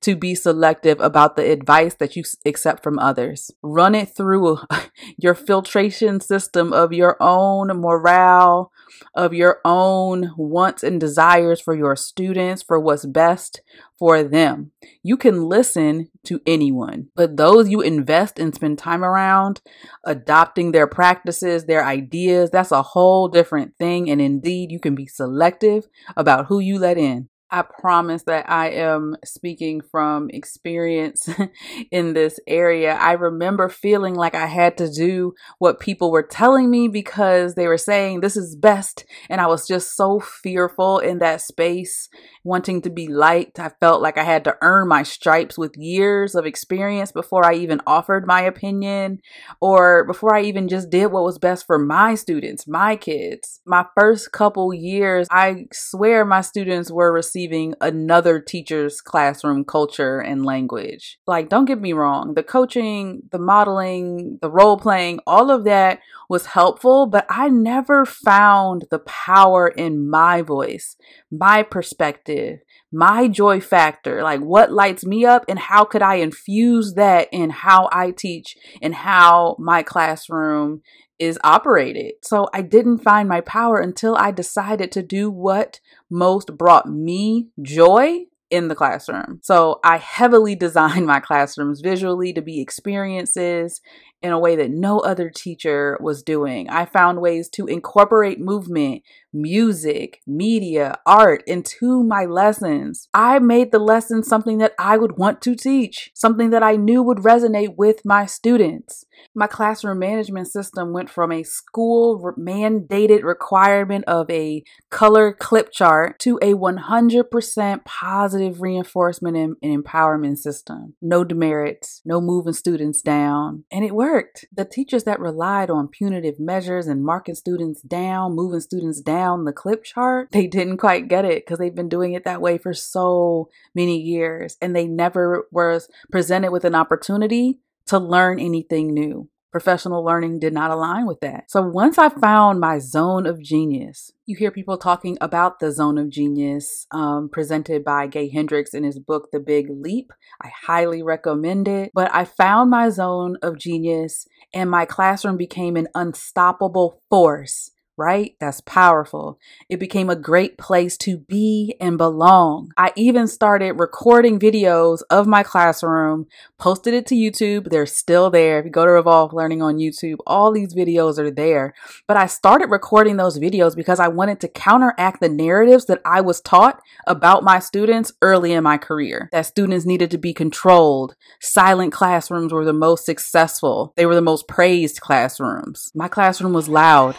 to 0.00 0.16
be 0.16 0.34
selective 0.34 1.00
about 1.00 1.36
the 1.36 1.50
advice 1.50 1.94
that 1.94 2.16
you 2.16 2.24
accept 2.44 2.82
from 2.82 2.98
others. 2.98 3.50
Run 3.62 3.94
it 3.94 4.08
through 4.16 4.58
your 5.16 5.34
filtration 5.34 6.20
system 6.20 6.72
of 6.72 6.92
your 6.92 7.16
own 7.20 7.68
morale, 7.80 8.72
of 9.14 9.34
your 9.34 9.60
own 9.64 10.32
wants 10.36 10.82
and 10.82 11.00
desires 11.00 11.60
for 11.60 11.74
your 11.74 11.96
students, 11.96 12.62
for 12.62 12.78
what's 12.78 13.06
best 13.06 13.60
for 13.98 14.22
them. 14.22 14.72
You 15.02 15.16
can 15.16 15.48
listen 15.48 16.10
to 16.24 16.40
anyone, 16.46 17.08
but 17.14 17.36
those 17.36 17.68
you 17.68 17.80
invest 17.80 18.38
and 18.38 18.54
spend 18.54 18.78
time 18.78 19.04
around, 19.04 19.60
adopting 20.04 20.72
their 20.72 20.86
practices, 20.86 21.64
their 21.64 21.84
ideas, 21.84 22.50
that's 22.50 22.72
a 22.72 22.82
whole 22.82 23.28
different 23.28 23.74
thing. 23.78 24.10
And 24.10 24.20
indeed, 24.20 24.70
you 24.70 24.80
can 24.80 24.94
be 24.94 25.06
selective 25.06 25.86
about 26.16 26.46
who 26.46 26.58
you 26.58 26.78
let 26.78 26.98
in. 26.98 27.28
I 27.48 27.62
promise 27.62 28.24
that 28.24 28.50
I 28.50 28.70
am 28.70 29.16
speaking 29.24 29.80
from 29.80 30.30
experience 30.30 31.28
in 31.92 32.12
this 32.12 32.40
area. 32.48 32.94
I 32.94 33.12
remember 33.12 33.68
feeling 33.68 34.14
like 34.14 34.34
I 34.34 34.46
had 34.46 34.76
to 34.78 34.90
do 34.90 35.32
what 35.58 35.78
people 35.78 36.10
were 36.10 36.24
telling 36.24 36.70
me 36.70 36.88
because 36.88 37.54
they 37.54 37.68
were 37.68 37.78
saying 37.78 38.20
this 38.20 38.36
is 38.36 38.56
best. 38.56 39.04
And 39.30 39.40
I 39.40 39.46
was 39.46 39.68
just 39.68 39.94
so 39.94 40.18
fearful 40.18 40.98
in 40.98 41.18
that 41.20 41.40
space, 41.40 42.08
wanting 42.42 42.82
to 42.82 42.90
be 42.90 43.06
liked. 43.06 43.60
I 43.60 43.70
felt 43.80 44.02
like 44.02 44.18
I 44.18 44.24
had 44.24 44.42
to 44.44 44.56
earn 44.60 44.88
my 44.88 45.04
stripes 45.04 45.56
with 45.56 45.76
years 45.76 46.34
of 46.34 46.46
experience 46.46 47.12
before 47.12 47.46
I 47.46 47.54
even 47.54 47.80
offered 47.86 48.26
my 48.26 48.42
opinion 48.42 49.20
or 49.60 50.04
before 50.04 50.34
I 50.34 50.42
even 50.42 50.66
just 50.66 50.90
did 50.90 51.06
what 51.06 51.22
was 51.22 51.38
best 51.38 51.64
for 51.64 51.78
my 51.78 52.16
students, 52.16 52.66
my 52.66 52.96
kids. 52.96 53.60
My 53.64 53.86
first 53.94 54.32
couple 54.32 54.74
years, 54.74 55.28
I 55.30 55.66
swear 55.72 56.24
my 56.24 56.40
students 56.40 56.90
were 56.90 57.12
receiving 57.12 57.35
receiving 57.36 57.74
another 57.82 58.40
teacher's 58.40 59.02
classroom 59.02 59.62
culture 59.62 60.20
and 60.20 60.46
language. 60.46 61.18
Like, 61.26 61.50
don't 61.50 61.66
get 61.66 61.78
me 61.78 61.92
wrong, 61.92 62.32
the 62.32 62.42
coaching, 62.42 63.24
the 63.30 63.38
modeling, 63.38 64.38
the 64.40 64.50
role 64.50 64.78
playing, 64.78 65.20
all 65.26 65.50
of 65.50 65.64
that 65.64 66.00
was 66.30 66.46
helpful, 66.46 67.06
but 67.06 67.26
I 67.28 67.50
never 67.50 68.06
found 68.06 68.86
the 68.90 69.00
power 69.00 69.68
in 69.68 70.08
my 70.08 70.40
voice, 70.40 70.96
my 71.30 71.62
perspective, 71.62 72.60
my 72.90 73.28
joy 73.28 73.60
factor, 73.60 74.22
like 74.22 74.40
what 74.40 74.72
lights 74.72 75.04
me 75.04 75.26
up, 75.26 75.44
and 75.46 75.58
how 75.58 75.84
could 75.84 76.02
I 76.02 76.14
infuse 76.14 76.94
that 76.94 77.28
in 77.32 77.50
how 77.50 77.90
I 77.92 78.12
teach 78.12 78.56
and 78.80 78.94
how 78.94 79.56
my 79.58 79.82
classroom 79.82 80.80
is 81.18 81.38
operated. 81.44 82.14
So 82.22 82.48
I 82.52 82.62
didn't 82.62 82.98
find 82.98 83.28
my 83.28 83.40
power 83.40 83.78
until 83.78 84.16
I 84.16 84.30
decided 84.30 84.92
to 84.92 85.02
do 85.02 85.30
what 85.30 85.80
most 86.10 86.56
brought 86.56 86.88
me 86.88 87.48
joy 87.62 88.26
in 88.50 88.68
the 88.68 88.74
classroom. 88.74 89.40
So 89.42 89.80
I 89.82 89.98
heavily 89.98 90.54
designed 90.56 91.06
my 91.06 91.20
classrooms 91.20 91.80
visually 91.80 92.32
to 92.32 92.42
be 92.42 92.60
experiences 92.60 93.80
in 94.26 94.32
a 94.32 94.38
way 94.38 94.56
that 94.56 94.70
no 94.70 94.98
other 94.98 95.30
teacher 95.30 95.96
was 96.00 96.22
doing. 96.22 96.68
I 96.68 96.84
found 96.84 97.20
ways 97.20 97.48
to 97.50 97.66
incorporate 97.66 98.40
movement, 98.40 99.02
music, 99.32 100.20
media, 100.26 100.96
art 101.06 101.44
into 101.46 102.02
my 102.02 102.24
lessons. 102.24 103.08
I 103.14 103.38
made 103.38 103.70
the 103.70 103.78
lessons 103.78 104.26
something 104.26 104.58
that 104.58 104.72
I 104.78 104.96
would 104.96 105.16
want 105.16 105.40
to 105.42 105.54
teach, 105.54 106.10
something 106.14 106.50
that 106.50 106.62
I 106.62 106.76
knew 106.76 107.02
would 107.02 107.18
resonate 107.18 107.76
with 107.76 108.04
my 108.04 108.26
students. 108.26 109.04
My 109.34 109.46
classroom 109.46 109.98
management 109.98 110.48
system 110.48 110.92
went 110.92 111.08
from 111.08 111.30
a 111.30 111.42
school 111.42 112.32
mandated 112.38 113.22
requirement 113.22 114.04
of 114.06 114.28
a 114.30 114.64
color 114.90 115.32
clip 115.32 115.72
chart 115.72 116.18
to 116.20 116.38
a 116.42 116.54
100% 116.54 117.84
positive 117.84 118.60
reinforcement 118.60 119.36
and, 119.36 119.56
and 119.62 119.84
empowerment 119.84 120.38
system. 120.38 120.94
No 121.00 121.24
demerits, 121.24 122.02
no 122.04 122.20
moving 122.20 122.52
students 122.52 123.02
down. 123.02 123.64
And 123.70 123.84
it 123.84 123.94
worked. 123.94 124.15
The 124.52 124.64
teachers 124.64 125.04
that 125.04 125.20
relied 125.20 125.70
on 125.70 125.88
punitive 125.88 126.38
measures 126.38 126.86
and 126.86 127.04
marking 127.04 127.34
students 127.34 127.82
down, 127.82 128.34
moving 128.34 128.60
students 128.60 129.00
down 129.00 129.44
the 129.44 129.52
clip 129.52 129.84
chart, 129.84 130.28
they 130.32 130.46
didn't 130.46 130.78
quite 130.78 131.08
get 131.08 131.24
it 131.24 131.44
because 131.44 131.58
they've 131.58 131.74
been 131.74 131.88
doing 131.88 132.12
it 132.14 132.24
that 132.24 132.40
way 132.40 132.58
for 132.58 132.72
so 132.72 133.48
many 133.74 133.98
years. 133.98 134.56
And 134.60 134.74
they 134.74 134.86
never 134.86 135.46
was 135.50 135.88
presented 136.10 136.52
with 136.52 136.64
an 136.64 136.74
opportunity 136.74 137.60
to 137.86 137.98
learn 137.98 138.40
anything 138.40 138.92
new. 138.92 139.28
Professional 139.56 140.04
learning 140.04 140.38
did 140.38 140.52
not 140.52 140.70
align 140.70 141.06
with 141.06 141.20
that. 141.20 141.50
So 141.50 141.62
once 141.62 141.96
I 141.96 142.10
found 142.10 142.60
my 142.60 142.78
zone 142.78 143.24
of 143.24 143.40
genius, 143.40 144.12
you 144.26 144.36
hear 144.36 144.50
people 144.50 144.76
talking 144.76 145.16
about 145.18 145.60
the 145.60 145.72
zone 145.72 145.96
of 145.96 146.10
genius 146.10 146.86
um, 146.90 147.30
presented 147.30 147.82
by 147.82 148.06
Gay 148.06 148.28
Hendricks 148.28 148.74
in 148.74 148.84
his 148.84 148.98
book, 148.98 149.30
The 149.32 149.40
Big 149.40 149.68
Leap. 149.70 150.12
I 150.42 150.50
highly 150.66 151.02
recommend 151.02 151.68
it. 151.68 151.90
But 151.94 152.14
I 152.14 152.26
found 152.26 152.68
my 152.68 152.90
zone 152.90 153.38
of 153.40 153.56
genius 153.56 154.28
and 154.52 154.70
my 154.70 154.84
classroom 154.84 155.38
became 155.38 155.78
an 155.78 155.88
unstoppable 155.94 157.00
force 157.08 157.70
right? 157.96 158.34
That's 158.40 158.60
powerful. 158.60 159.38
It 159.68 159.78
became 159.78 160.10
a 160.10 160.16
great 160.16 160.58
place 160.58 160.96
to 160.98 161.18
be 161.18 161.74
and 161.80 161.96
belong. 161.96 162.72
I 162.76 162.92
even 162.96 163.26
started 163.26 163.72
recording 163.72 164.38
videos 164.38 165.00
of 165.10 165.26
my 165.26 165.42
classroom, 165.42 166.26
posted 166.58 166.94
it 166.94 167.06
to 167.06 167.14
YouTube. 167.14 167.70
They're 167.70 167.86
still 167.86 168.30
there. 168.30 168.58
If 168.58 168.66
you 168.66 168.70
go 168.70 168.84
to 168.84 168.92
Revolve 168.92 169.32
Learning 169.32 169.62
on 169.62 169.76
YouTube, 169.76 170.18
all 170.26 170.52
these 170.52 170.74
videos 170.74 171.18
are 171.18 171.30
there. 171.30 171.74
But 172.06 172.16
I 172.16 172.26
started 172.26 172.70
recording 172.70 173.16
those 173.16 173.38
videos 173.38 173.74
because 173.74 174.00
I 174.00 174.08
wanted 174.08 174.40
to 174.40 174.48
counteract 174.48 175.20
the 175.20 175.28
narratives 175.28 175.86
that 175.86 176.02
I 176.04 176.20
was 176.20 176.40
taught 176.40 176.82
about 177.06 177.44
my 177.44 177.58
students 177.58 178.12
early 178.20 178.52
in 178.52 178.62
my 178.62 178.76
career. 178.76 179.28
That 179.32 179.46
students 179.46 179.86
needed 179.86 180.10
to 180.10 180.18
be 180.18 180.34
controlled. 180.34 181.16
Silent 181.40 181.92
classrooms 181.92 182.52
were 182.52 182.64
the 182.64 182.72
most 182.72 183.06
successful. 183.06 183.94
They 183.96 184.06
were 184.06 184.14
the 184.14 184.20
most 184.20 184.48
praised 184.48 185.00
classrooms. 185.00 185.90
My 185.94 186.08
classroom 186.08 186.52
was 186.52 186.68
loud 186.68 187.16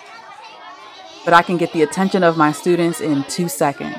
but 1.28 1.34
I 1.34 1.42
can 1.42 1.58
get 1.58 1.74
the 1.74 1.82
attention 1.82 2.24
of 2.24 2.38
my 2.38 2.54
students 2.54 3.02
in 3.02 3.26
two 3.26 3.50
seconds. 3.50 3.98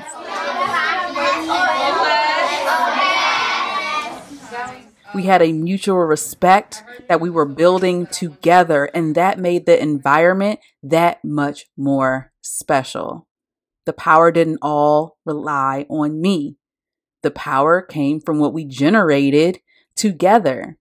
We 5.14 5.24
had 5.24 5.42
a 5.42 5.52
mutual 5.52 5.98
respect 5.98 6.82
that 7.06 7.20
we 7.20 7.28
were 7.28 7.44
building 7.44 8.06
together, 8.06 8.86
and 8.94 9.14
that 9.14 9.38
made 9.38 9.66
the 9.66 9.78
environment 9.78 10.60
that 10.82 11.22
much 11.22 11.66
more 11.76 12.32
special. 12.40 13.28
The 13.84 13.92
power 13.92 14.32
didn't 14.32 14.60
all 14.62 15.18
rely 15.26 15.84
on 15.90 16.22
me. 16.22 16.56
The 17.22 17.30
power 17.30 17.82
came 17.82 18.22
from 18.22 18.38
what 18.38 18.54
we 18.54 18.64
generated 18.64 19.60
together. 19.94 20.78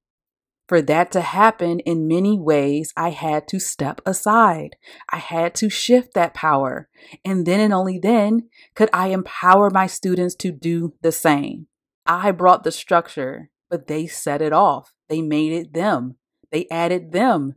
For 0.68 0.82
that 0.82 1.12
to 1.14 1.22
happen 1.22 1.80
in 1.80 2.08
many 2.08 2.38
ways, 2.38 2.92
I 2.98 3.12
had 3.12 3.48
to 3.50 3.60
step 3.60 4.02
aside. 4.06 4.76
I 5.10 5.18
had 5.18 5.56
to 5.56 5.70
shift 5.70 6.14
that 6.14 6.34
power. 6.34 6.90
And 7.24 7.46
then 7.46 7.62
and 7.62 7.74
only 7.74 8.00
then 8.00 8.50
could 8.76 8.90
I 8.92 9.08
empower 9.08 9.70
my 9.70 9.88
students 9.88 10.36
to 10.36 10.52
do 10.52 10.94
the 11.02 11.14
same. 11.14 11.68
I 12.06 12.32
brought 12.32 12.64
the 12.64 12.72
structure, 12.72 13.50
but 13.70 13.88
they 13.88 14.08
set 14.08 14.42
it 14.42 14.52
off. 14.52 14.94
They 15.08 15.22
made 15.22 15.54
it 15.54 15.74
them. 15.74 16.16
They 16.52 16.68
added 16.70 17.14
them. 17.14 17.56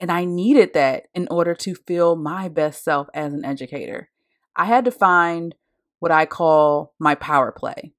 And 0.00 0.10
I 0.10 0.24
needed 0.24 0.74
that 0.74 1.04
in 1.14 1.28
order 1.30 1.54
to 1.54 1.74
feel 1.74 2.16
my 2.16 2.48
best 2.48 2.82
self 2.82 3.08
as 3.14 3.32
an 3.32 3.44
educator. 3.44 4.10
I 4.56 4.64
had 4.64 4.84
to 4.86 4.90
find 4.90 5.54
what 6.00 6.12
I 6.12 6.26
call 6.26 6.94
my 6.98 7.14
power 7.14 7.52
play 7.52 7.94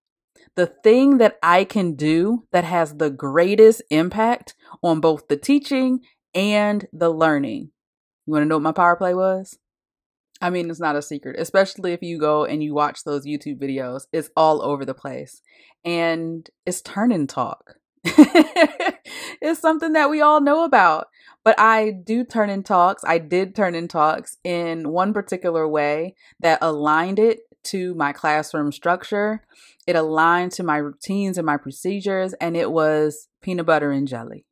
the 0.56 0.68
thing 0.68 1.18
that 1.18 1.38
I 1.42 1.64
can 1.64 1.96
do 1.96 2.46
that 2.52 2.64
has 2.64 2.96
the 2.96 3.10
greatest 3.10 3.82
impact 3.90 4.56
on 4.84 5.00
both 5.00 5.28
the 5.28 5.38
teaching 5.38 6.02
and 6.34 6.88
the 6.94 7.10
learning. 7.10 7.72
You 8.26 8.34
want 8.34 8.44
to 8.44 8.48
know 8.48 8.56
what 8.58 8.64
my 8.64 8.72
power 8.72 8.96
play 8.96 9.14
was? 9.14 9.58
I 10.42 10.50
mean, 10.50 10.70
it's 10.70 10.80
not 10.80 10.96
a 10.96 11.02
secret, 11.02 11.36
especially 11.38 11.92
if 11.92 12.02
you 12.02 12.18
go 12.18 12.46
and 12.46 12.64
you 12.64 12.74
watch 12.74 13.04
those 13.04 13.26
YouTube 13.26 13.60
videos. 13.60 14.04
It's 14.14 14.30
all 14.38 14.62
over 14.62 14.86
the 14.86 14.94
place. 14.94 15.42
And 15.84 16.50
it's 16.66 16.82
turn 16.82 17.12
and 17.12 17.28
talk. 17.28 17.76
it's 18.04 19.60
something 19.60 19.94
that 19.94 20.10
we 20.10 20.22
all 20.22 20.40
know 20.40 20.64
about. 20.64 21.08
But 21.44 21.60
I 21.60 21.92
do 21.92 22.24
turn 22.24 22.50
and 22.50 22.66
talks. 22.66 23.04
I 23.06 23.18
did 23.18 23.56
turn 23.56 23.76
and 23.76 23.90
talks 23.90 24.38
in 24.44 24.90
one 24.90 25.14
particular 25.14 25.68
way 25.68 26.16
that 26.40 26.60
aligned 26.62 27.20
it 27.20 27.40
to 27.66 27.94
my 27.96 28.14
classroom 28.14 28.72
structure. 28.72 29.44
It 29.90 29.96
aligned 29.96 30.52
to 30.52 30.64
my 30.64 30.78
routines 30.78 31.40
and 31.40 31.48
my 31.48 31.58
procedures, 31.58 32.34
and 32.34 32.56
it 32.56 32.72
was 32.72 33.28
peanut 33.42 33.66
butter 33.66 33.90
and 33.90 34.08
jelly. 34.08 34.46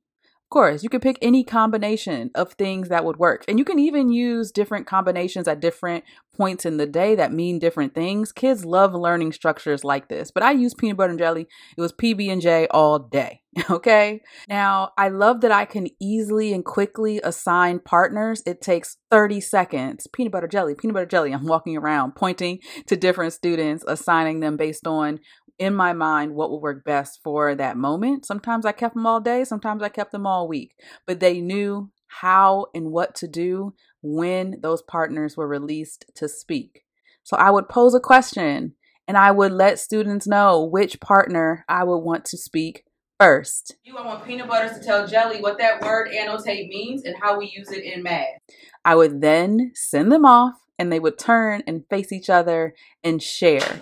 Of 0.48 0.52
course, 0.52 0.82
you 0.82 0.88
could 0.88 1.02
pick 1.02 1.18
any 1.22 1.44
combination 1.44 2.32
of 2.34 2.54
things 2.54 2.88
that 2.88 3.04
would 3.04 3.18
work. 3.18 3.44
And 3.50 3.60
you 3.60 3.66
can 3.66 3.80
even 3.80 4.14
use 4.14 4.50
different 4.50 4.88
combinations 4.88 5.46
at 5.46 5.60
different 5.60 6.06
points 6.38 6.66
in 6.66 6.78
the 6.78 6.86
day 6.86 7.16
that 7.16 7.34
mean 7.34 7.60
different 7.60 7.94
things. 7.94 8.32
Kids 8.32 8.64
love 8.64 8.94
learning 8.94 9.34
structures 9.34 9.84
like 9.84 10.08
this. 10.08 10.32
But 10.32 10.44
I 10.44 10.52
use 10.52 10.74
peanut 10.74 10.96
butter 10.96 11.10
and 11.10 11.20
jelly. 11.20 11.50
It 11.78 11.82
was 11.82 11.92
PB 11.92 12.32
and 12.32 12.42
J 12.42 12.66
all 12.72 12.98
day. 12.98 13.42
Okay? 13.70 14.22
Now, 14.48 14.92
I 14.98 15.10
love 15.10 15.42
that 15.42 15.52
I 15.52 15.66
can 15.66 15.88
easily 16.00 16.54
and 16.54 16.64
quickly 16.64 17.20
assign 17.24 17.80
partners. 17.80 18.42
It 18.46 18.62
takes 18.62 18.98
30 19.10 19.42
seconds. 19.42 20.08
Peanut 20.08 20.32
butter 20.32 20.48
jelly, 20.48 20.76
peanut 20.76 20.94
butter 20.94 21.08
jelly. 21.08 21.34
I'm 21.34 21.46
walking 21.46 21.76
around 21.76 22.16
pointing 22.16 22.60
to 22.86 22.96
different 22.96 23.34
students, 23.34 23.84
assigning 23.88 24.40
them 24.40 24.58
based 24.58 24.86
on 24.86 25.20
in 25.60 25.74
my 25.74 25.94
mind 25.94 26.36
what 26.36 26.52
would 26.52 26.62
work 26.62 26.84
best 26.84 27.20
for 27.24 27.56
that 27.56 27.78
moment. 27.78 28.26
Sometimes 28.26 28.66
I 28.66 28.72
kept 28.72 28.94
them 28.94 29.08
all 29.08 29.20
day, 29.20 29.44
sometimes 29.44 29.82
I 29.82 29.90
kept 29.90 30.12
them 30.12 30.28
all 30.28 30.48
week, 30.48 30.76
but 31.06 31.20
they 31.20 31.42
knew 31.42 31.92
how 32.08 32.68
and 32.74 32.92
what 32.92 33.16
to 33.16 33.28
do 33.28 33.74
when 34.02 34.60
those 34.62 34.82
partners 34.82 35.36
were 35.36 35.48
released 35.48 36.06
to 36.16 36.30
speak. 36.30 36.84
So 37.24 37.36
I 37.38 37.52
would 37.52 37.68
pose 37.68 37.94
a 37.94 38.00
question 38.00 38.76
and 39.08 39.18
I 39.18 39.32
would 39.32 39.52
let 39.52 39.80
students 39.80 40.28
know 40.28 40.64
which 40.64 41.00
partner 41.00 41.66
I 41.68 41.84
would 41.84 42.00
want 42.00 42.26
to 42.26 42.38
speak 42.38 42.84
first. 43.20 43.76
You 43.84 43.98
I 43.98 44.06
want 44.06 44.26
peanut 44.26 44.48
butters 44.48 44.78
to 44.78 44.84
tell 44.84 45.08
Jelly 45.08 45.42
what 45.42 45.58
that 45.58 45.82
word 45.82 46.10
annotate 46.10 46.70
means 46.70 47.04
and 47.04 47.16
how 47.20 47.38
we 47.38 47.48
use 47.48 47.72
it 47.72 47.84
in 47.84 48.04
math. 48.04 48.40
I 48.86 48.96
would 48.96 49.22
then 49.22 49.72
send 49.74 50.12
them 50.12 50.26
off 50.26 50.54
and 50.78 50.92
they 50.92 51.00
would 51.00 51.18
turn 51.18 51.64
and 51.66 51.86
face 51.90 52.12
each 52.12 52.30
other 52.30 52.76
and 53.04 53.22
share. 53.22 53.82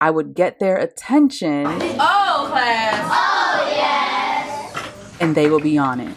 I 0.00 0.10
would 0.10 0.34
get 0.34 0.60
their 0.60 0.76
attention. 0.76 1.66
Oh, 1.66 2.48
class. 2.50 3.10
Oh, 3.10 3.68
yes. 3.70 4.88
And 5.20 5.34
they 5.34 5.48
will 5.50 5.60
be 5.60 5.76
on 5.76 6.00
it 6.00 6.16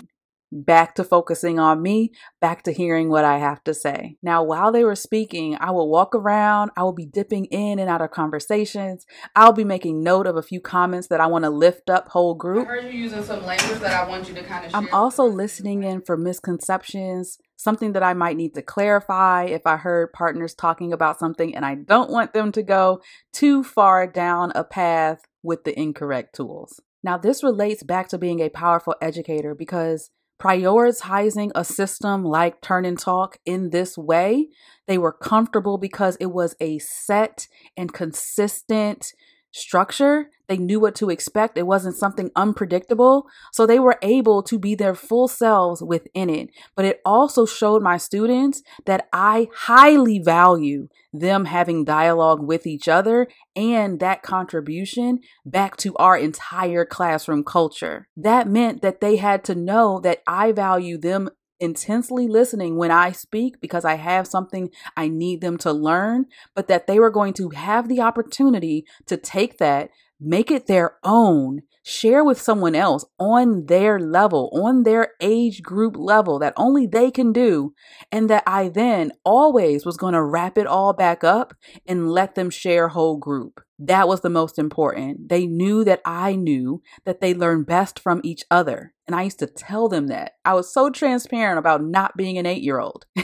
back 0.51 0.95
to 0.95 1.03
focusing 1.03 1.59
on 1.59 1.81
me, 1.81 2.11
back 2.39 2.63
to 2.63 2.73
hearing 2.73 3.09
what 3.09 3.23
I 3.23 3.37
have 3.37 3.63
to 3.63 3.73
say. 3.73 4.17
Now, 4.21 4.43
while 4.43 4.71
they 4.71 4.83
were 4.83 4.95
speaking, 4.95 5.57
I 5.59 5.71
will 5.71 5.89
walk 5.89 6.13
around, 6.13 6.71
I 6.75 6.83
will 6.83 6.93
be 6.93 7.05
dipping 7.05 7.45
in 7.45 7.79
and 7.79 7.89
out 7.89 8.01
of 8.01 8.11
conversations. 8.11 9.05
I'll 9.35 9.53
be 9.53 9.63
making 9.63 10.03
note 10.03 10.27
of 10.27 10.35
a 10.35 10.41
few 10.41 10.59
comments 10.59 11.07
that 11.07 11.21
I 11.21 11.27
want 11.27 11.45
to 11.45 11.49
lift 11.49 11.89
up 11.89 12.09
whole 12.09 12.35
group. 12.35 12.67
I 12.67 12.71
heard 12.71 12.83
you 12.85 12.99
using 12.99 13.23
some 13.23 13.45
language 13.45 13.79
that 13.79 13.93
I 13.93 14.07
want 14.07 14.27
you 14.27 14.35
to 14.35 14.43
kind 14.43 14.65
of 14.65 14.75
I'm 14.75 14.89
also 14.93 15.23
listening 15.23 15.83
in 15.83 16.01
for 16.01 16.17
misconceptions, 16.17 17.37
something 17.55 17.93
that 17.93 18.03
I 18.03 18.13
might 18.13 18.37
need 18.37 18.53
to 18.55 18.61
clarify 18.61 19.45
if 19.45 19.65
I 19.65 19.77
heard 19.77 20.13
partners 20.13 20.53
talking 20.53 20.91
about 20.91 21.19
something 21.19 21.55
and 21.55 21.65
I 21.65 21.75
don't 21.75 22.09
want 22.09 22.33
them 22.33 22.51
to 22.53 22.63
go 22.63 23.01
too 23.31 23.63
far 23.63 24.07
down 24.07 24.51
a 24.53 24.63
path 24.63 25.21
with 25.43 25.63
the 25.63 25.79
incorrect 25.79 26.35
tools. 26.35 26.81
Now, 27.03 27.17
this 27.17 27.43
relates 27.43 27.83
back 27.83 28.09
to 28.09 28.17
being 28.17 28.41
a 28.41 28.49
powerful 28.49 28.95
educator 29.01 29.55
because 29.55 30.11
prioritizing 30.41 31.51
a 31.53 31.63
system 31.63 32.23
like 32.23 32.61
Turn 32.61 32.83
and 32.83 32.97
Talk 32.97 33.37
in 33.45 33.69
this 33.69 33.95
way, 33.95 34.47
they 34.87 34.97
were 34.97 35.13
comfortable 35.13 35.77
because 35.77 36.17
it 36.19 36.31
was 36.31 36.55
a 36.59 36.79
set 36.79 37.47
and 37.77 37.93
consistent 37.93 39.13
structure. 39.51 40.29
They 40.47 40.57
knew 40.57 40.79
what 40.79 40.95
to 40.95 41.09
expect. 41.09 41.57
It 41.57 41.67
wasn't 41.67 41.95
something 41.95 42.29
unpredictable. 42.35 43.27
So 43.53 43.65
they 43.65 43.79
were 43.79 43.97
able 44.01 44.43
to 44.43 44.59
be 44.59 44.75
their 44.75 44.95
full 44.95 45.27
selves 45.27 45.81
within 45.81 46.29
it. 46.29 46.49
But 46.75 46.85
it 46.85 47.01
also 47.05 47.45
showed 47.45 47.81
my 47.81 47.97
students 47.97 48.61
that 48.85 49.07
I 49.13 49.47
highly 49.53 50.19
value 50.19 50.89
them 51.13 51.45
having 51.45 51.85
dialogue 51.85 52.41
with 52.41 52.65
each 52.65 52.87
other 52.87 53.27
and 53.55 53.99
that 53.99 54.23
contribution 54.23 55.19
back 55.45 55.77
to 55.77 55.95
our 55.97 56.17
entire 56.17 56.85
classroom 56.85 57.43
culture. 57.43 58.07
That 58.17 58.47
meant 58.47 58.81
that 58.81 59.01
they 59.01 59.17
had 59.17 59.43
to 59.45 59.55
know 59.55 59.99
that 60.01 60.21
I 60.27 60.51
value 60.51 60.97
them 60.97 61.29
intensely 61.61 62.27
listening 62.27 62.75
when 62.75 62.91
I 62.91 63.11
speak 63.11 63.61
because 63.61 63.85
I 63.85 63.95
have 63.95 64.27
something 64.27 64.71
I 64.97 65.07
need 65.07 65.39
them 65.39 65.57
to 65.59 65.71
learn, 65.71 66.25
but 66.55 66.67
that 66.67 66.87
they 66.87 66.99
were 66.99 67.11
going 67.11 67.33
to 67.35 67.49
have 67.51 67.87
the 67.87 68.01
opportunity 68.01 68.85
to 69.05 69.15
take 69.15 69.59
that, 69.59 69.91
make 70.19 70.51
it 70.51 70.67
their 70.67 70.97
own, 71.03 71.61
share 71.83 72.23
with 72.23 72.41
someone 72.41 72.75
else 72.75 73.05
on 73.19 73.65
their 73.67 73.99
level, 73.99 74.49
on 74.53 74.83
their 74.83 75.13
age 75.21 75.61
group 75.61 75.95
level 75.97 76.39
that 76.39 76.53
only 76.57 76.85
they 76.85 77.09
can 77.11 77.31
do, 77.31 77.73
and 78.11 78.29
that 78.29 78.43
I 78.45 78.69
then 78.69 79.11
always 79.23 79.85
was 79.85 79.97
going 79.97 80.13
to 80.13 80.23
wrap 80.23 80.57
it 80.57 80.67
all 80.67 80.93
back 80.93 81.23
up 81.23 81.53
and 81.87 82.11
let 82.11 82.35
them 82.35 82.49
share 82.49 82.89
whole 82.89 83.17
group. 83.17 83.61
That 83.83 84.07
was 84.07 84.21
the 84.21 84.29
most 84.29 84.59
important. 84.59 85.29
They 85.29 85.47
knew 85.47 85.83
that 85.85 86.01
I 86.05 86.35
knew 86.35 86.83
that 87.03 87.19
they 87.19 87.33
learn 87.33 87.63
best 87.63 87.97
from 87.97 88.21
each 88.23 88.43
other. 88.51 88.93
And 89.07 89.15
I 89.15 89.23
used 89.23 89.39
to 89.39 89.47
tell 89.47 89.89
them 89.89 90.05
that. 90.07 90.33
I 90.45 90.53
was 90.53 90.71
so 90.71 90.91
transparent 90.91 91.57
about 91.57 91.83
not 91.83 92.15
being 92.15 92.37
an 92.37 92.45
eight 92.45 92.61
year 92.61 92.79
old. 92.79 93.07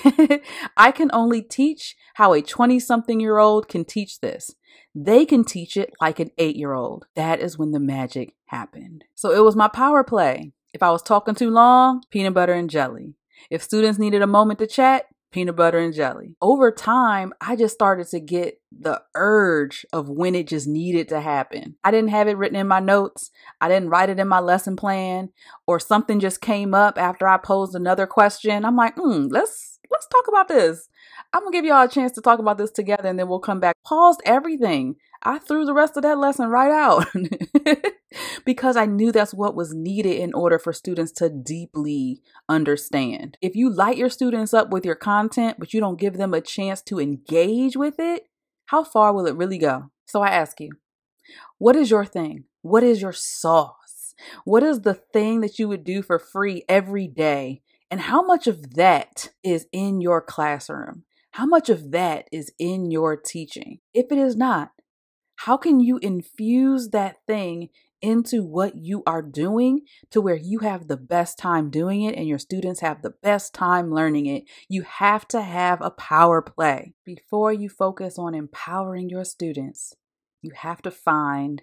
I 0.76 0.92
can 0.92 1.12
only 1.14 1.44
teach 1.44 1.96
how 2.16 2.34
a 2.34 2.42
20 2.42 2.80
something 2.80 3.20
year 3.20 3.38
old 3.38 3.68
can 3.68 3.86
teach 3.86 4.20
this. 4.20 4.56
They 4.96 5.28
can 5.28 5.44
teach 5.44 5.78
it 5.78 5.94
like 6.02 6.20
an 6.20 6.32
eight 6.40 6.56
year 6.56 6.74
old. 6.74 7.06
That 7.16 7.40
is 7.40 7.60
when 7.60 7.70
the 7.70 7.80
magic 7.80 8.34
happened. 8.48 9.04
So 9.14 9.32
it 9.32 9.44
was 9.44 9.56
my 9.56 9.68
power 9.68 10.04
play. 10.04 10.54
If 10.74 10.82
I 10.82 10.90
was 10.90 11.04
talking 11.04 11.36
too 11.36 11.52
long, 11.52 12.02
peanut 12.10 12.34
butter 12.34 12.54
and 12.54 12.68
jelly. 12.68 13.14
If 13.52 13.62
students 13.62 14.00
needed 14.00 14.24
a 14.24 14.28
moment 14.28 14.58
to 14.58 14.66
chat, 14.66 15.06
peanut 15.32 15.56
butter 15.56 15.80
and 15.80 15.94
jelly. 15.94 16.36
Over 16.42 16.72
time, 16.72 17.34
I 17.42 17.56
just 17.56 17.74
started 17.74 18.08
to 18.10 18.20
get 18.20 18.62
the 18.72 19.02
urge 19.16 19.86
of 19.94 20.10
when 20.10 20.36
it 20.36 20.48
just 20.48 20.68
needed 20.68 21.10
to 21.10 21.22
happen. 21.22 21.76
I 21.84 21.92
didn't 21.92 22.10
have 22.10 22.28
it 22.28 22.38
written 22.38 22.58
in 22.58 22.68
my 22.68 22.80
notes, 22.80 23.32
I 23.62 23.70
didn't 23.70 23.90
write 23.90 24.10
it 24.10 24.20
in 24.20 24.28
my 24.28 24.40
lesson 24.40 24.76
plan, 24.76 25.30
or 25.66 25.80
something 25.80 26.20
just 26.20 26.42
came 26.42 26.74
up 26.74 26.98
after 26.98 27.28
I 27.28 27.38
posed 27.38 27.76
another 27.76 28.08
question. 28.08 28.66
I'm 28.66 28.76
like, 28.76 28.96
hmm, 28.96 29.28
let's 29.30 29.80
let's 29.92 30.08
talk 30.08 30.28
about 30.28 30.48
this. 30.48 30.90
I'm 31.34 31.44
gonna 31.44 31.52
give 31.52 31.66
y'all 31.66 31.86
a 31.86 31.90
chance 31.90 32.12
to 32.14 32.22
talk 32.22 32.40
about 32.40 32.58
this 32.58 32.72
together 32.72 33.10
and 33.10 33.20
then 33.20 33.28
we'll 33.28 33.40
come 33.40 33.60
back. 33.60 33.76
Paused 33.86 34.22
everything. 34.26 34.96
I 35.24 35.40
threw 35.40 35.66
the 35.66 35.74
rest 35.74 35.98
of 35.98 36.04
that 36.04 36.18
lesson 36.18 36.50
right 36.50 36.72
out 36.72 37.08
because 38.46 38.78
I 38.78 38.86
knew 38.86 39.12
that's 39.12 39.34
what 39.34 39.56
was 39.56 39.74
needed 39.74 40.18
in 40.18 40.34
order 40.34 40.60
for 40.60 40.74
students 40.74 41.12
to 41.14 41.30
deeply 41.30 42.22
understand. 42.48 43.38
If 43.42 43.56
you 43.56 43.70
light 43.70 43.98
your 43.98 44.10
students 44.10 44.54
up 44.54 44.70
with 44.70 44.86
your 44.86 44.96
content, 44.96 45.58
but 45.60 45.74
you 45.74 45.80
don't 45.80 46.00
give 46.00 46.18
them 46.18 46.34
a 46.34 46.42
chance 46.42 46.82
to 46.84 47.00
engage 47.00 47.76
with 47.76 47.96
it, 48.00 48.28
how 48.68 48.84
far 48.84 49.14
will 49.14 49.28
it 49.28 49.36
really 49.36 49.58
go? 49.58 49.92
So 50.06 50.22
I 50.22 50.30
ask 50.30 50.60
you, 50.60 50.72
what 51.58 51.76
is 51.76 51.90
your 51.90 52.06
thing? 52.06 52.46
What 52.62 52.84
is 52.84 53.02
your 53.02 53.14
sauce? 53.14 54.14
What 54.46 54.64
is 54.64 54.82
the 54.82 54.94
thing 54.94 55.42
that 55.42 55.60
you 55.60 55.68
would 55.68 55.84
do 55.84 56.02
for 56.02 56.20
free 56.20 56.64
every 56.68 57.08
day? 57.08 57.62
And 57.90 58.02
how 58.02 58.22
much 58.22 58.48
of 58.48 58.76
that 58.76 59.30
is 59.44 59.68
in 59.72 60.02
your 60.02 60.22
classroom? 60.22 61.04
How 61.32 61.46
much 61.46 61.70
of 61.70 61.92
that 61.92 62.28
is 62.32 62.52
in 62.60 62.92
your 62.92 63.16
teaching? 63.16 63.80
If 63.94 64.12
it 64.12 64.18
is 64.18 64.36
not, 64.36 64.72
how 65.38 65.56
can 65.56 65.80
you 65.80 66.00
infuse 66.00 66.90
that 66.90 67.18
thing 67.28 67.70
into 68.02 68.44
what 68.44 68.76
you 68.76 69.04
are 69.08 69.22
doing 69.22 69.82
to 70.12 70.22
where 70.22 70.36
you 70.36 70.60
have 70.60 70.88
the 70.88 70.98
best 70.98 71.38
time 71.38 71.70
doing 71.70 72.02
it 72.02 72.16
and 72.16 72.28
your 72.28 72.40
students 72.40 72.82
have 72.82 73.02
the 73.02 73.14
best 73.22 73.54
time 73.54 73.92
learning 73.92 74.26
it? 74.26 74.44
You 74.68 74.82
have 74.82 75.28
to 75.30 75.42
have 75.42 75.80
a 75.82 75.92
power 75.92 76.42
play. 76.42 76.94
Before 77.06 77.54
you 77.54 77.70
focus 77.70 78.18
on 78.18 78.34
empowering 78.34 79.10
your 79.10 79.24
students, 79.24 79.94
you 80.42 80.52
have 80.56 80.82
to 80.82 80.92
find 80.92 81.62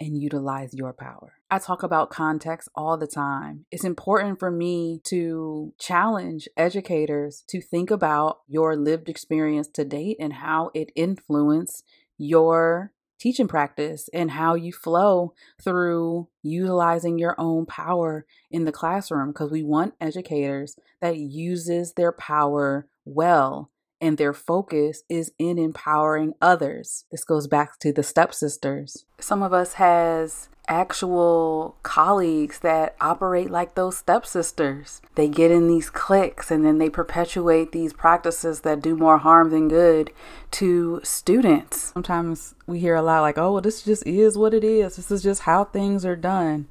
and 0.00 0.20
utilize 0.20 0.74
your 0.74 0.92
power. 0.92 1.34
I 1.50 1.58
talk 1.58 1.82
about 1.82 2.10
context 2.10 2.68
all 2.74 2.98
the 2.98 3.06
time. 3.06 3.64
It's 3.70 3.84
important 3.84 4.38
for 4.38 4.50
me 4.50 5.00
to 5.04 5.72
challenge 5.78 6.48
educators 6.56 7.44
to 7.48 7.62
think 7.62 7.90
about 7.90 8.40
your 8.46 8.76
lived 8.76 9.08
experience 9.08 9.68
to 9.74 9.84
date 9.84 10.16
and 10.20 10.34
how 10.34 10.70
it 10.74 10.90
influenced 10.94 11.84
your 12.18 12.92
teaching 13.18 13.48
practice 13.48 14.08
and 14.12 14.32
how 14.32 14.54
you 14.54 14.72
flow 14.72 15.34
through 15.62 16.28
utilizing 16.42 17.18
your 17.18 17.34
own 17.38 17.66
power 17.66 18.26
in 18.50 18.64
the 18.64 18.72
classroom 18.72 19.28
because 19.28 19.50
we 19.50 19.62
want 19.62 19.94
educators 20.00 20.78
that 21.00 21.16
uses 21.16 21.92
their 21.92 22.12
power 22.12 22.86
well 23.04 23.70
and 24.04 24.18
their 24.18 24.34
focus 24.34 25.02
is 25.08 25.32
in 25.38 25.56
empowering 25.56 26.34
others. 26.42 27.06
This 27.10 27.24
goes 27.24 27.46
back 27.46 27.78
to 27.78 27.90
the 27.90 28.02
stepsisters. 28.02 29.06
Some 29.18 29.42
of 29.42 29.54
us 29.54 29.74
has 29.74 30.50
actual 30.68 31.76
colleagues 31.82 32.58
that 32.58 32.96
operate 33.00 33.50
like 33.50 33.74
those 33.74 33.96
stepsisters. 33.96 35.00
They 35.14 35.26
get 35.26 35.50
in 35.50 35.68
these 35.68 35.88
cliques 35.88 36.50
and 36.50 36.66
then 36.66 36.76
they 36.76 36.90
perpetuate 36.90 37.72
these 37.72 37.94
practices 37.94 38.60
that 38.60 38.82
do 38.82 38.94
more 38.94 39.16
harm 39.16 39.48
than 39.48 39.68
good 39.68 40.10
to 40.52 41.00
students. 41.02 41.92
Sometimes 41.94 42.54
we 42.66 42.80
hear 42.80 42.94
a 42.94 43.02
lot 43.02 43.22
like, 43.22 43.38
"Oh, 43.38 43.52
well, 43.52 43.62
this 43.62 43.82
just 43.82 44.06
is 44.06 44.36
what 44.36 44.52
it 44.52 44.64
is. 44.64 44.96
This 44.96 45.10
is 45.10 45.22
just 45.22 45.42
how 45.42 45.64
things 45.64 46.04
are 46.04 46.16
done." 46.16 46.66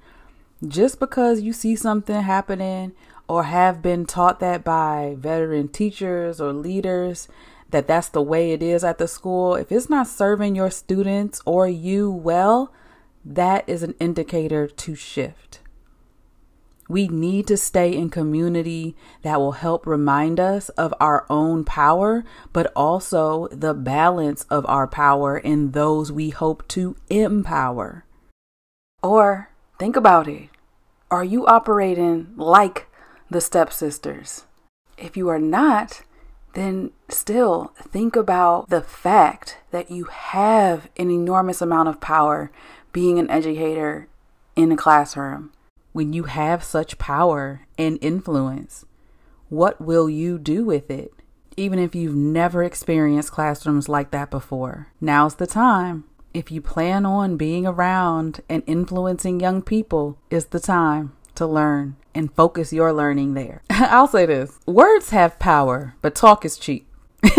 Just 0.67 0.99
because 0.99 1.41
you 1.41 1.51
see 1.51 1.75
something 1.75 2.21
happening 2.21 2.93
or 3.27 3.43
have 3.43 3.81
been 3.81 4.05
taught 4.05 4.39
that 4.39 4.63
by 4.63 5.15
veteran 5.17 5.67
teachers 5.67 6.41
or 6.41 6.53
leaders 6.53 7.27
that 7.69 7.87
that's 7.87 8.09
the 8.09 8.21
way 8.21 8.51
it 8.51 8.61
is 8.61 8.83
at 8.83 8.99
the 8.99 9.07
school, 9.07 9.55
if 9.55 9.71
it's 9.71 9.89
not 9.89 10.07
serving 10.07 10.55
your 10.55 10.69
students 10.69 11.41
or 11.45 11.67
you 11.67 12.11
well, 12.11 12.71
that 13.25 13.67
is 13.67 13.83
an 13.83 13.95
indicator 13.99 14.67
to 14.67 14.95
shift. 14.95 15.59
We 16.87 17.07
need 17.07 17.47
to 17.47 17.57
stay 17.57 17.95
in 17.95 18.09
community 18.09 18.95
that 19.23 19.39
will 19.39 19.53
help 19.53 19.87
remind 19.87 20.39
us 20.39 20.69
of 20.69 20.93
our 20.99 21.25
own 21.29 21.63
power, 21.63 22.23
but 22.51 22.71
also 22.75 23.47
the 23.47 23.73
balance 23.73 24.43
of 24.49 24.65
our 24.67 24.85
power 24.85 25.37
in 25.37 25.71
those 25.71 26.11
we 26.11 26.29
hope 26.29 26.67
to 26.69 26.95
empower. 27.09 28.05
Or 29.01 29.49
think 29.79 29.95
about 29.95 30.27
it. 30.27 30.49
Are 31.09 31.23
you 31.23 31.47
operating 31.47 32.33
like 32.35 32.87
the 33.33 33.41
stepsisters. 33.41 34.45
If 34.97 35.17
you 35.17 35.27
are 35.27 35.39
not, 35.39 36.03
then 36.53 36.91
still 37.09 37.73
think 37.79 38.15
about 38.15 38.69
the 38.69 38.81
fact 38.81 39.57
that 39.71 39.89
you 39.91 40.05
have 40.05 40.89
an 40.97 41.09
enormous 41.09 41.61
amount 41.61 41.89
of 41.89 41.99
power 41.99 42.51
being 42.91 43.17
an 43.19 43.29
educator 43.29 44.07
in 44.55 44.71
a 44.71 44.77
classroom. 44.77 45.51
When 45.91 46.13
you 46.13 46.23
have 46.23 46.63
such 46.63 46.97
power 46.97 47.61
and 47.77 47.97
influence, 48.01 48.85
what 49.49 49.81
will 49.81 50.09
you 50.09 50.37
do 50.37 50.63
with 50.63 50.89
it? 50.89 51.11
Even 51.57 51.77
if 51.79 51.93
you've 51.93 52.15
never 52.15 52.63
experienced 52.63 53.31
classrooms 53.31 53.89
like 53.89 54.11
that 54.11 54.31
before, 54.31 54.87
now's 55.01 55.35
the 55.35 55.47
time. 55.47 56.05
If 56.33 56.51
you 56.51 56.61
plan 56.61 57.05
on 57.05 57.37
being 57.37 57.67
around 57.67 58.41
and 58.49 58.63
influencing 58.65 59.39
young 59.39 59.61
people, 59.61 60.17
is 60.31 60.45
the 60.45 60.59
time 60.59 61.13
to 61.35 61.45
learn 61.45 61.95
and 62.15 62.33
focus 62.33 62.73
your 62.73 62.93
learning 62.93 63.33
there. 63.33 63.61
I'll 63.69 64.07
say 64.07 64.25
this 64.25 64.59
words 64.65 65.09
have 65.09 65.39
power, 65.39 65.95
but 66.01 66.15
talk 66.15 66.45
is 66.45 66.57
cheap. 66.57 66.87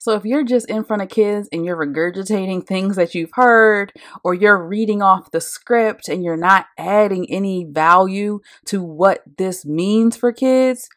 So 0.00 0.14
if 0.14 0.24
you're 0.24 0.44
just 0.44 0.70
in 0.70 0.82
front 0.82 1.02
of 1.02 1.10
kids 1.10 1.46
and 1.52 1.62
you're 1.62 1.76
regurgitating 1.76 2.66
things 2.66 2.96
that 2.96 3.14
you've 3.14 3.32
heard, 3.34 3.92
or 4.24 4.32
you're 4.32 4.66
reading 4.66 5.02
off 5.02 5.30
the 5.30 5.42
script 5.42 6.08
and 6.08 6.24
you're 6.24 6.38
not 6.38 6.68
adding 6.78 7.30
any 7.30 7.64
value 7.64 8.40
to 8.64 8.82
what 8.82 9.22
this 9.36 9.66
means 9.66 10.16
for 10.16 10.32
kids, 10.32 10.88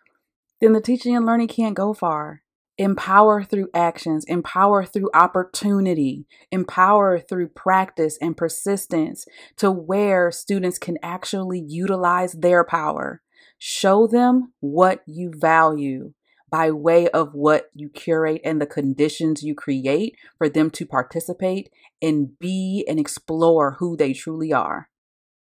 then 0.62 0.72
the 0.72 0.80
teaching 0.80 1.18
and 1.18 1.26
learning 1.26 1.50
can't 1.50 1.76
go 1.76 1.94
far. 1.94 2.43
Empower 2.78 3.44
through 3.44 3.70
actions, 3.74 4.26
empower 4.26 4.84
through 4.84 5.10
opportunity, 5.14 6.26
empower 6.52 7.20
through 7.20 7.50
practice 7.50 8.18
and 8.20 8.36
persistence 8.36 9.26
to 9.58 9.70
where 9.70 10.32
students 10.32 10.80
can 10.80 10.98
actually 11.04 11.60
utilize 11.60 12.34
their 12.34 12.64
power. 12.64 13.22
Show 13.60 14.08
them 14.08 14.54
what 14.60 15.04
you 15.06 15.32
value 15.36 16.14
by 16.50 16.72
way 16.72 17.08
of 17.10 17.34
what 17.34 17.70
you 17.74 17.90
curate 17.90 18.42
and 18.44 18.62
the 18.62 18.68
conditions 18.68 19.44
you 19.44 19.56
create 19.56 20.16
for 20.38 20.50
them 20.50 20.70
to 20.70 20.86
participate 20.86 21.72
and 22.02 22.38
be 22.38 22.86
and 22.88 23.00
explore 23.00 23.78
who 23.80 23.98
they 23.98 24.14
truly 24.14 24.52
are. 24.54 24.90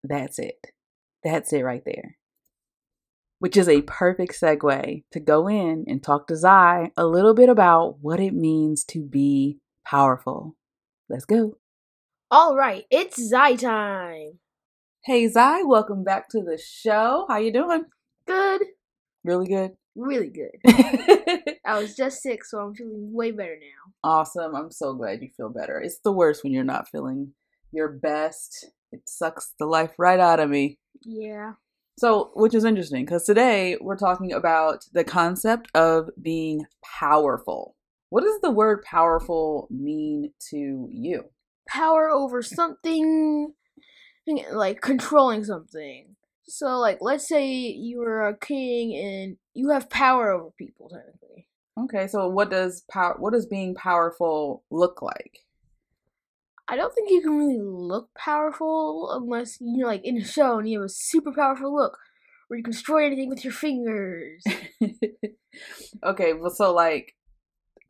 That's 0.05 0.39
it. 0.39 0.67
That's 1.25 1.53
it 1.53 1.63
right 1.63 1.83
there. 1.85 2.19
Which 3.43 3.57
is 3.57 3.69
a 3.69 3.83
perfect 3.83 4.41
segue 4.41 5.03
to 5.11 5.19
go 5.19 5.49
in 5.49 5.85
and 5.89 6.01
talk 6.01 6.29
to 6.29 6.37
Zai 6.37 6.93
a 6.97 7.05
little 7.05 7.35
bit 7.35 7.49
about 7.49 7.97
what 8.01 8.21
it 8.21 8.35
means 8.35 8.85
to 8.85 9.03
be 9.03 9.59
powerful. 9.85 10.55
Let's 11.09 11.25
go. 11.25 11.57
All 12.31 12.55
right, 12.55 12.85
it's 12.89 13.21
Zai 13.21 13.57
time. 13.57 14.39
Hey 15.03 15.27
Zai, 15.27 15.63
welcome 15.63 16.05
back 16.05 16.29
to 16.29 16.41
the 16.41 16.57
show. 16.57 17.27
How 17.29 17.39
you 17.39 17.53
doing? 17.53 17.87
Good. 18.29 18.63
Really 19.25 19.49
good. 19.49 19.73
Really 19.97 20.31
good. 20.31 20.53
I 21.67 21.81
was 21.81 21.97
just 21.97 22.23
sick, 22.23 22.45
so 22.45 22.61
I'm 22.61 22.77
feeling 22.77 23.13
way 23.13 23.33
better 23.33 23.57
now. 23.57 24.09
Awesome. 24.09 24.55
I'm 24.55 24.71
so 24.71 24.95
glad 24.95 25.21
you 25.21 25.31
feel 25.37 25.49
better. 25.49 25.81
It's 25.81 25.99
the 25.99 26.13
worst 26.13 26.45
when 26.45 26.53
you're 26.53 26.63
not 26.63 26.89
feeling 26.89 27.33
your 27.73 27.89
best. 27.89 28.69
It 28.93 29.03
sucks 29.09 29.53
the 29.59 29.67
life 29.67 29.95
right 29.99 30.21
out 30.21 30.39
of 30.39 30.49
me. 30.49 30.79
Yeah. 31.01 31.55
So, 31.99 32.31
which 32.35 32.55
is 32.55 32.65
interesting 32.65 33.05
because 33.05 33.25
today 33.25 33.77
we're 33.81 33.97
talking 33.97 34.33
about 34.33 34.85
the 34.93 35.05
concept 35.05 35.69
of 35.75 36.11
being 36.21 36.67
powerful. 36.83 37.77
What 38.09 38.25
does 38.25 38.41
the 38.41 38.51
word 38.51 38.83
powerful 38.83 39.69
mean 39.71 40.33
to 40.51 40.89
you? 40.91 41.25
Power 41.69 42.09
over 42.09 42.43
something, 42.43 43.53
like 44.53 44.81
controlling 44.81 45.45
something. 45.45 46.17
So, 46.45 46.79
like, 46.79 46.99
let's 47.01 47.29
say 47.29 47.47
you 47.47 48.03
are 48.03 48.29
a 48.29 48.37
king 48.37 48.97
and 48.97 49.37
you 49.55 49.71
have 49.71 49.89
power 49.89 50.31
over 50.31 50.51
people, 50.59 50.89
technically. 50.89 51.47
Okay, 51.79 52.07
so 52.09 52.29
what 52.29 52.51
does 52.51 52.83
power? 52.91 53.17
What 53.19 53.33
does 53.33 53.47
being 53.47 53.75
powerful 53.75 54.65
look 54.71 55.01
like? 55.01 55.42
I 56.73 56.77
don't 56.77 56.95
think 56.95 57.11
you 57.11 57.21
can 57.21 57.37
really 57.37 57.61
look 57.61 58.09
powerful 58.17 59.11
unless 59.13 59.59
you're 59.61 59.87
like 59.87 60.01
in 60.05 60.17
a 60.17 60.25
show 60.25 60.59
and 60.59 60.67
you 60.67 60.81
have 60.81 60.87
a 60.87 60.89
super 60.89 61.31
powerful 61.31 61.75
look 61.75 61.99
where 62.49 62.57
you 62.57 62.65
can 62.65 62.73
destroy 62.73 63.05
anything 63.05 63.29
with 63.29 63.45
your 63.45 63.53
fingers. 63.53 64.43
okay, 66.07 66.33
well, 66.33 66.51
so 66.51 66.73
like, 66.73 67.13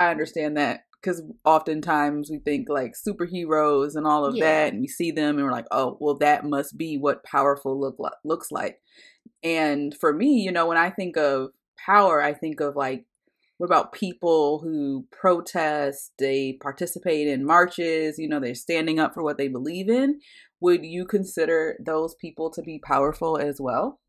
I 0.01 0.11
understand 0.11 0.57
that 0.57 0.81
because 1.01 1.23
oftentimes 1.45 2.29
we 2.29 2.41
think 2.41 2.69
like 2.69 2.95
superheroes 2.95 3.95
and 3.95 4.05
all 4.05 4.25
of 4.25 4.35
yeah. 4.35 4.47
that, 4.47 4.73
and 4.73 4.81
we 4.81 4.89
see 4.89 5.13
them 5.13 5.37
and 5.37 5.45
we're 5.45 5.53
like, 5.53 5.69
oh, 5.71 5.97
well, 6.01 6.19
that 6.19 6.45
must 6.45 6.77
be 6.77 6.99
what 6.99 7.23
powerful 7.23 7.81
look 7.81 7.95
like, 8.01 8.15
looks 8.25 8.51
like. 8.51 8.81
And 9.45 9.97
for 10.01 10.13
me, 10.13 10.41
you 10.41 10.51
know, 10.51 10.67
when 10.67 10.77
I 10.77 10.91
think 10.91 11.17
of 11.17 11.51
power, 11.87 12.21
I 12.21 12.35
think 12.35 12.59
of 12.59 12.75
like, 12.75 13.05
what 13.63 13.67
about 13.67 13.93
people 13.93 14.59
who 14.59 15.07
protest? 15.13 16.11
They 16.19 16.59
participate 16.61 17.29
in 17.29 17.47
marches. 17.47 18.19
You 18.19 18.29
know, 18.29 18.41
they're 18.41 18.57
standing 18.57 18.99
up 18.99 19.15
for 19.15 19.23
what 19.23 19.39
they 19.39 19.47
believe 19.47 19.89
in. 19.89 20.19
Would 20.59 20.85
you 20.85 21.07
consider 21.07 21.77
those 21.79 22.17
people 22.17 22.51
to 22.55 22.61
be 22.61 22.81
powerful 22.81 23.39
as 23.39 23.61
well? 23.61 24.01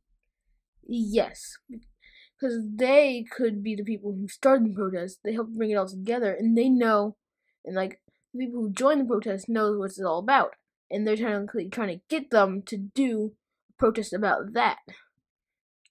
Yes, 0.88 1.60
because 1.70 2.62
they 2.74 3.26
could 3.32 3.62
be 3.62 3.76
the 3.76 3.84
people 3.84 4.14
who 4.14 4.28
started 4.28 4.72
the 4.72 4.74
protest. 4.74 5.20
They 5.24 5.34
helped 5.34 5.56
bring 5.56 5.70
it 5.70 5.76
all 5.76 5.88
together, 5.88 6.34
and 6.34 6.58
they 6.58 6.68
know, 6.68 7.16
and 7.64 7.76
like 7.76 8.02
the 8.34 8.48
people 8.48 8.60
who 8.60 8.72
join 8.72 8.98
the 8.98 9.06
protest 9.06 9.50
knows 9.50 9.78
what 9.78 9.92
it's 9.92 10.02
all 10.02 10.18
about, 10.18 10.56
and 10.90 11.06
they're 11.06 11.16
trying 11.16 11.48
to 11.48 11.70
trying 11.70 12.00
to 12.00 12.02
get 12.10 12.32
them 12.32 12.64
to 12.66 12.76
do 12.76 13.34
protest 13.78 14.14
about 14.14 14.54
that. 14.54 14.80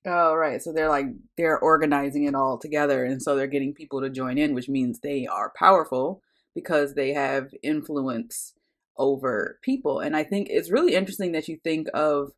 Oh 0.05 0.35
right, 0.35 0.61
so 0.61 0.73
they're 0.73 0.88
like 0.88 1.07
they're 1.37 1.59
organizing 1.61 2.25
it 2.25 2.35
all 2.35 2.59
together, 2.59 3.05
and 3.05 3.23
so 3.23 3.37
they're 3.37 3.47
getting 3.47 3.73
people 3.73 4.01
to 4.01 4.11
join 4.11 4.37
in, 4.37 4.55
which 4.55 4.69
means 4.69 4.99
they 4.99 5.27
are 5.27 5.53
powerful 5.57 6.23
because 6.55 6.95
they 6.95 7.12
have 7.12 7.51
influence 7.62 8.55
over 8.99 9.59
people. 9.62 10.01
And 10.01 10.17
I 10.17 10.25
think 10.25 10.49
it's 10.51 10.71
really 10.71 10.95
interesting 10.95 11.33
that 11.33 11.49
you 11.49 11.59
think 11.62 11.88
of 11.95 12.33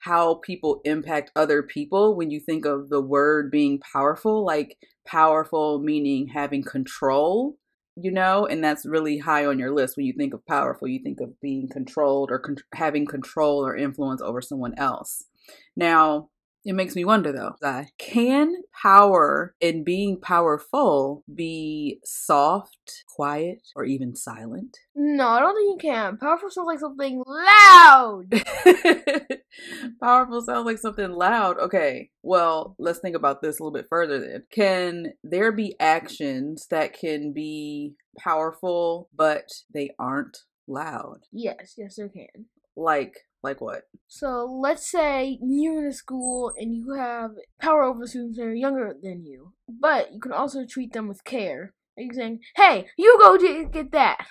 how 0.00 0.34
people 0.36 0.80
impact 0.84 1.32
other 1.34 1.62
people 1.62 2.14
when 2.14 2.30
you 2.30 2.38
think 2.38 2.64
of 2.66 2.90
the 2.90 3.00
word 3.00 3.50
being 3.50 3.80
powerful, 3.80 4.44
like 4.44 4.76
powerful 5.06 5.80
meaning 5.80 6.28
having 6.28 6.62
control, 6.62 7.56
you 7.96 8.10
know, 8.10 8.46
and 8.46 8.62
that's 8.62 8.86
really 8.86 9.18
high 9.18 9.46
on 9.46 9.58
your 9.58 9.74
list 9.74 9.96
when 9.96 10.06
you 10.06 10.12
think 10.16 10.34
of 10.34 10.46
powerful, 10.46 10.86
you 10.86 11.00
think 11.02 11.20
of 11.20 11.40
being 11.40 11.68
controlled 11.68 12.30
or 12.30 12.38
con- 12.38 12.56
having 12.74 13.06
control 13.06 13.66
or 13.66 13.74
influence 13.74 14.20
over 14.20 14.40
someone 14.42 14.74
else. 14.76 15.24
Now, 15.74 16.28
it 16.66 16.74
makes 16.74 16.96
me 16.96 17.04
wonder 17.04 17.30
though, 17.32 17.54
can 17.96 18.56
power 18.82 19.54
and 19.62 19.84
being 19.84 20.20
powerful 20.20 21.22
be 21.32 22.00
soft, 22.04 23.04
quiet, 23.14 23.62
or 23.76 23.84
even 23.84 24.16
silent? 24.16 24.78
No, 24.96 25.28
I 25.28 25.38
don't 25.38 25.54
think 25.54 25.82
you 25.82 25.90
can. 25.90 26.16
Powerful 26.18 26.50
sounds 26.50 26.66
like 26.66 26.80
something 26.80 27.22
loud. 27.24 28.32
powerful 30.00 30.42
sounds 30.42 30.66
like 30.66 30.78
something 30.78 31.12
loud. 31.12 31.56
Okay, 31.58 32.10
well, 32.22 32.74
let's 32.80 32.98
think 32.98 33.14
about 33.14 33.42
this 33.42 33.60
a 33.60 33.62
little 33.62 33.72
bit 33.72 33.86
further 33.88 34.18
then. 34.18 34.42
Can 34.50 35.12
there 35.22 35.52
be 35.52 35.76
actions 35.78 36.66
that 36.70 36.98
can 36.98 37.32
be 37.32 37.94
powerful, 38.18 39.08
but 39.14 39.50
they 39.72 39.90
aren't 40.00 40.38
loud? 40.66 41.20
Yes, 41.30 41.74
yes, 41.78 41.94
there 41.94 42.08
can. 42.08 42.46
Like 42.76 43.14
like 43.42 43.60
what? 43.60 43.82
So 44.08 44.44
let's 44.60 44.90
say 44.90 45.38
you're 45.42 45.78
in 45.78 45.88
a 45.88 45.92
school 45.92 46.52
and 46.56 46.74
you 46.74 46.94
have 46.94 47.32
power 47.60 47.84
over 47.84 48.06
students 48.06 48.38
that 48.38 48.44
are 48.44 48.54
younger 48.54 48.94
than 49.02 49.24
you, 49.24 49.52
but 49.68 50.12
you 50.12 50.20
can 50.20 50.32
also 50.32 50.64
treat 50.64 50.92
them 50.92 51.08
with 51.08 51.24
care. 51.24 51.74
You're 51.96 52.12
saying, 52.12 52.40
"Hey, 52.56 52.86
you 52.96 53.16
go 53.20 53.38
get 53.68 53.92
that." 53.92 54.26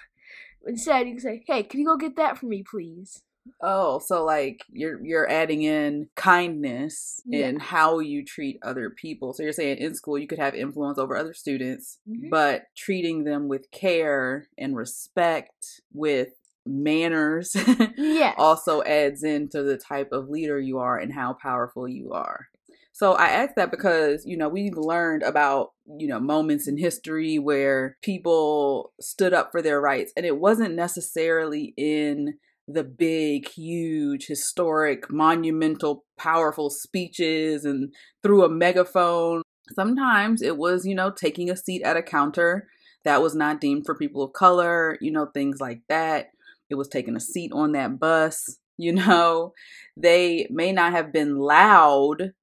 Instead, 0.68 1.08
you 1.08 1.14
can 1.14 1.22
say, 1.22 1.44
"Hey, 1.48 1.64
can 1.64 1.80
you 1.80 1.86
go 1.86 1.98
get 1.98 2.16
that 2.18 2.38
for 2.38 2.46
me, 2.46 2.64
please?" 2.64 3.24
Oh, 3.62 4.00
so 4.00 4.24
like 4.24 4.62
you're 4.70 5.04
you're 5.06 5.30
adding 5.30 5.64
in 5.64 6.10
kindness 6.16 7.22
yeah. 7.26 7.48
in 7.48 7.60
how 7.60 8.00
you 8.00 8.26
treat 8.26 8.60
other 8.64 8.90
people. 8.90 9.34
So 9.34 9.44
you're 9.44 9.52
saying 9.52 9.78
in 9.78 9.94
school 9.94 10.18
you 10.18 10.28
could 10.28 10.40
have 10.40 10.56
influence 10.56 10.98
over 10.98 11.16
other 11.16 11.34
students, 11.34 12.00
mm-hmm. 12.10 12.30
but 12.30 12.64
treating 12.76 13.24
them 13.24 13.48
with 13.48 13.70
care 13.72 14.48
and 14.58 14.76
respect 14.76 15.82
with 15.94 16.30
manners 16.66 17.56
yeah. 17.98 18.34
also 18.38 18.84
adds 18.84 19.24
into 19.24 19.64
the 19.64 19.78
type 19.78 20.12
of 20.12 20.30
leader 20.30 20.60
you 20.60 20.80
are 20.80 20.98
and 20.98 21.14
how 21.14 21.34
powerful 21.34 21.88
you 21.88 22.12
are. 22.12 22.48
So 22.92 23.12
I 23.12 23.28
ask 23.28 23.56
that 23.56 23.72
because, 23.72 24.26
you 24.26 24.38
know, 24.38 24.48
we've 24.48 24.78
learned 24.78 25.22
about, 25.22 25.74
you 25.98 26.08
know, 26.08 26.20
moments 26.20 26.66
in 26.66 26.78
history 26.78 27.38
where 27.38 27.98
people 28.02 28.94
stood 29.02 29.34
up 29.34 29.52
for 29.52 29.62
their 29.62 29.82
rights 29.82 30.14
and 30.16 30.26
it 30.26 30.40
wasn't 30.40 30.76
necessarily 30.76 31.74
in 31.76 32.36
the 32.70 32.86
big, 32.86 33.50
huge, 33.50 34.28
historic, 34.28 35.12
monumental, 35.12 36.06
powerful 36.18 36.70
speeches 36.70 37.66
and 37.66 37.94
through 38.24 38.46
a 38.46 38.50
megaphone. 38.50 39.42
Sometimes 39.74 40.42
it 40.42 40.58
was, 40.58 40.86
you 40.86 40.96
know, 40.96 41.12
taking 41.12 41.50
a 41.50 41.58
seat 41.58 41.82
at 41.84 41.98
a 41.98 42.02
counter 42.02 42.70
that 43.04 43.22
was 43.22 43.36
not 43.36 43.60
deemed 43.60 43.86
for 43.86 43.94
people 43.94 44.24
of 44.24 44.32
color, 44.32 44.98
you 45.02 45.12
know, 45.12 45.28
things 45.34 45.60
like 45.60 45.82
that 45.90 46.30
it 46.70 46.76
was 46.76 46.88
taking 46.88 47.16
a 47.16 47.20
seat 47.20 47.52
on 47.54 47.74
that 47.74 48.00
bus, 48.00 48.58
you 48.78 48.94
know. 48.94 49.54
They 49.98 50.48
may 50.50 50.72
not 50.72 50.92
have 50.92 51.14
been 51.14 51.38
loud, 51.38 52.34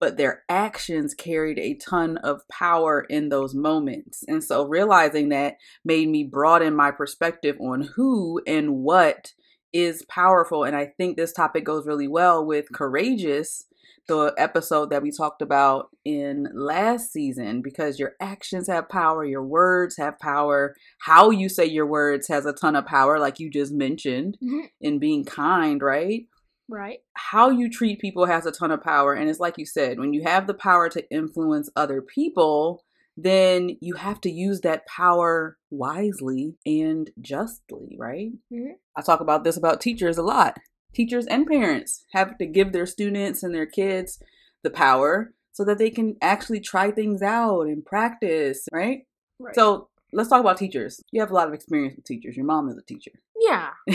but 0.00 0.16
their 0.16 0.42
actions 0.48 1.14
carried 1.14 1.58
a 1.58 1.74
ton 1.74 2.16
of 2.18 2.40
power 2.48 3.06
in 3.08 3.28
those 3.28 3.54
moments. 3.54 4.24
And 4.26 4.42
so 4.42 4.66
realizing 4.66 5.28
that 5.28 5.56
made 5.84 6.08
me 6.08 6.24
broaden 6.24 6.74
my 6.74 6.90
perspective 6.90 7.56
on 7.60 7.82
who 7.94 8.40
and 8.46 8.78
what 8.78 9.32
is 9.72 10.04
powerful. 10.08 10.64
And 10.64 10.76
I 10.76 10.86
think 10.86 11.16
this 11.16 11.32
topic 11.32 11.64
goes 11.64 11.86
really 11.86 12.08
well 12.08 12.44
with 12.44 12.72
courageous 12.72 13.64
the 14.08 14.34
episode 14.36 14.90
that 14.90 15.02
we 15.02 15.10
talked 15.10 15.42
about 15.42 15.88
in 16.04 16.48
last 16.54 17.12
season 17.12 17.62
because 17.62 17.98
your 17.98 18.12
actions 18.20 18.68
have 18.68 18.88
power, 18.88 19.24
your 19.24 19.44
words 19.44 19.96
have 19.96 20.18
power, 20.18 20.74
how 21.02 21.30
you 21.30 21.48
say 21.48 21.64
your 21.64 21.86
words 21.86 22.28
has 22.28 22.44
a 22.44 22.52
ton 22.52 22.76
of 22.76 22.86
power, 22.86 23.18
like 23.18 23.38
you 23.38 23.50
just 23.50 23.72
mentioned, 23.72 24.36
mm-hmm. 24.42 24.66
in 24.80 24.98
being 24.98 25.24
kind, 25.24 25.82
right? 25.82 26.26
Right. 26.68 26.98
How 27.14 27.50
you 27.50 27.70
treat 27.70 28.00
people 28.00 28.26
has 28.26 28.46
a 28.46 28.52
ton 28.52 28.70
of 28.70 28.82
power. 28.82 29.12
And 29.14 29.28
it's 29.28 29.40
like 29.40 29.58
you 29.58 29.66
said, 29.66 29.98
when 29.98 30.12
you 30.12 30.22
have 30.24 30.46
the 30.46 30.54
power 30.54 30.88
to 30.88 31.10
influence 31.10 31.68
other 31.76 32.00
people, 32.02 32.84
then 33.16 33.76
you 33.80 33.94
have 33.96 34.20
to 34.22 34.30
use 34.30 34.62
that 34.62 34.86
power 34.86 35.58
wisely 35.70 36.56
and 36.64 37.10
justly, 37.20 37.96
right? 37.98 38.32
Mhm. 38.50 38.76
I 38.96 39.02
talk 39.02 39.20
about 39.20 39.44
this 39.44 39.56
about 39.56 39.80
teachers 39.80 40.18
a 40.18 40.22
lot. 40.22 40.58
Teachers 40.92 41.26
and 41.26 41.46
parents 41.46 42.04
have 42.12 42.36
to 42.38 42.46
give 42.46 42.72
their 42.72 42.86
students 42.86 43.42
and 43.42 43.54
their 43.54 43.66
kids 43.66 44.18
the 44.62 44.70
power 44.70 45.32
so 45.52 45.64
that 45.64 45.78
they 45.78 45.90
can 45.90 46.16
actually 46.22 46.60
try 46.60 46.90
things 46.90 47.22
out 47.22 47.62
and 47.62 47.84
practice, 47.84 48.68
right? 48.72 49.06
Right. 49.38 49.54
So 49.54 49.88
let's 50.12 50.28
talk 50.28 50.40
about 50.40 50.56
teachers. 50.58 51.02
You 51.10 51.20
have 51.20 51.30
a 51.30 51.34
lot 51.34 51.48
of 51.48 51.54
experience 51.54 51.96
with 51.96 52.04
teachers. 52.04 52.36
Your 52.36 52.46
mom 52.46 52.68
is 52.68 52.76
a 52.76 52.82
teacher. 52.82 53.12
yeah, 53.40 53.70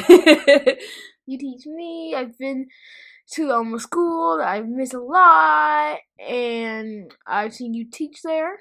you 1.26 1.38
teach 1.38 1.66
me. 1.66 2.14
I've 2.16 2.38
been 2.38 2.68
to 3.32 3.52
um 3.52 3.74
a 3.74 3.80
school 3.80 4.38
that 4.38 4.48
I've 4.48 4.68
missed 4.68 4.94
a 4.94 5.02
lot, 5.02 5.98
and 6.20 7.12
I've 7.26 7.54
seen 7.54 7.74
you 7.74 7.86
teach 7.90 8.22
there. 8.24 8.60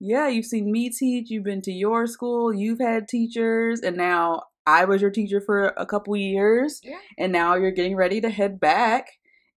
yeah, 0.00 0.28
you've 0.28 0.44
seen 0.46 0.70
me 0.72 0.90
teach, 0.90 1.30
you've 1.30 1.44
been 1.44 1.62
to 1.62 1.72
your 1.72 2.06
school, 2.06 2.52
you've 2.52 2.80
had 2.80 3.08
teachers, 3.08 3.80
and 3.80 3.96
now 3.96 4.42
I 4.66 4.84
was 4.84 5.02
your 5.02 5.10
teacher 5.10 5.40
for 5.40 5.66
a 5.76 5.86
couple 5.86 6.16
years, 6.16 6.80
Yeah. 6.82 6.98
and 7.18 7.32
now 7.32 7.54
you're 7.54 7.70
getting 7.70 7.96
ready 7.96 8.20
to 8.20 8.30
head 8.30 8.58
back 8.60 9.08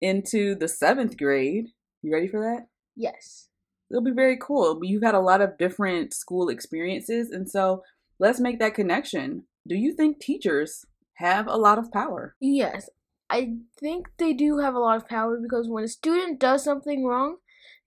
into 0.00 0.54
the 0.54 0.68
seventh 0.68 1.16
grade. 1.16 1.68
You 2.02 2.12
ready 2.12 2.28
for 2.28 2.40
that? 2.40 2.66
Yes. 2.96 3.48
It'll 3.90 4.02
be 4.02 4.10
very 4.10 4.36
cool. 4.40 4.74
But 4.78 4.88
you've 4.88 5.02
had 5.04 5.14
a 5.14 5.20
lot 5.20 5.40
of 5.40 5.58
different 5.58 6.12
school 6.12 6.48
experiences, 6.48 7.30
and 7.30 7.48
so 7.48 7.82
let's 8.18 8.40
make 8.40 8.58
that 8.58 8.74
connection. 8.74 9.44
Do 9.68 9.76
you 9.76 9.92
think 9.94 10.18
teachers 10.18 10.84
have 11.14 11.46
a 11.46 11.56
lot 11.56 11.78
of 11.78 11.92
power? 11.92 12.34
Yes, 12.40 12.90
I 13.30 13.56
think 13.78 14.08
they 14.18 14.32
do 14.32 14.58
have 14.58 14.74
a 14.74 14.78
lot 14.80 14.96
of 14.96 15.08
power 15.08 15.38
because 15.40 15.68
when 15.68 15.84
a 15.84 15.88
student 15.88 16.38
does 16.40 16.64
something 16.64 17.04
wrong, 17.04 17.36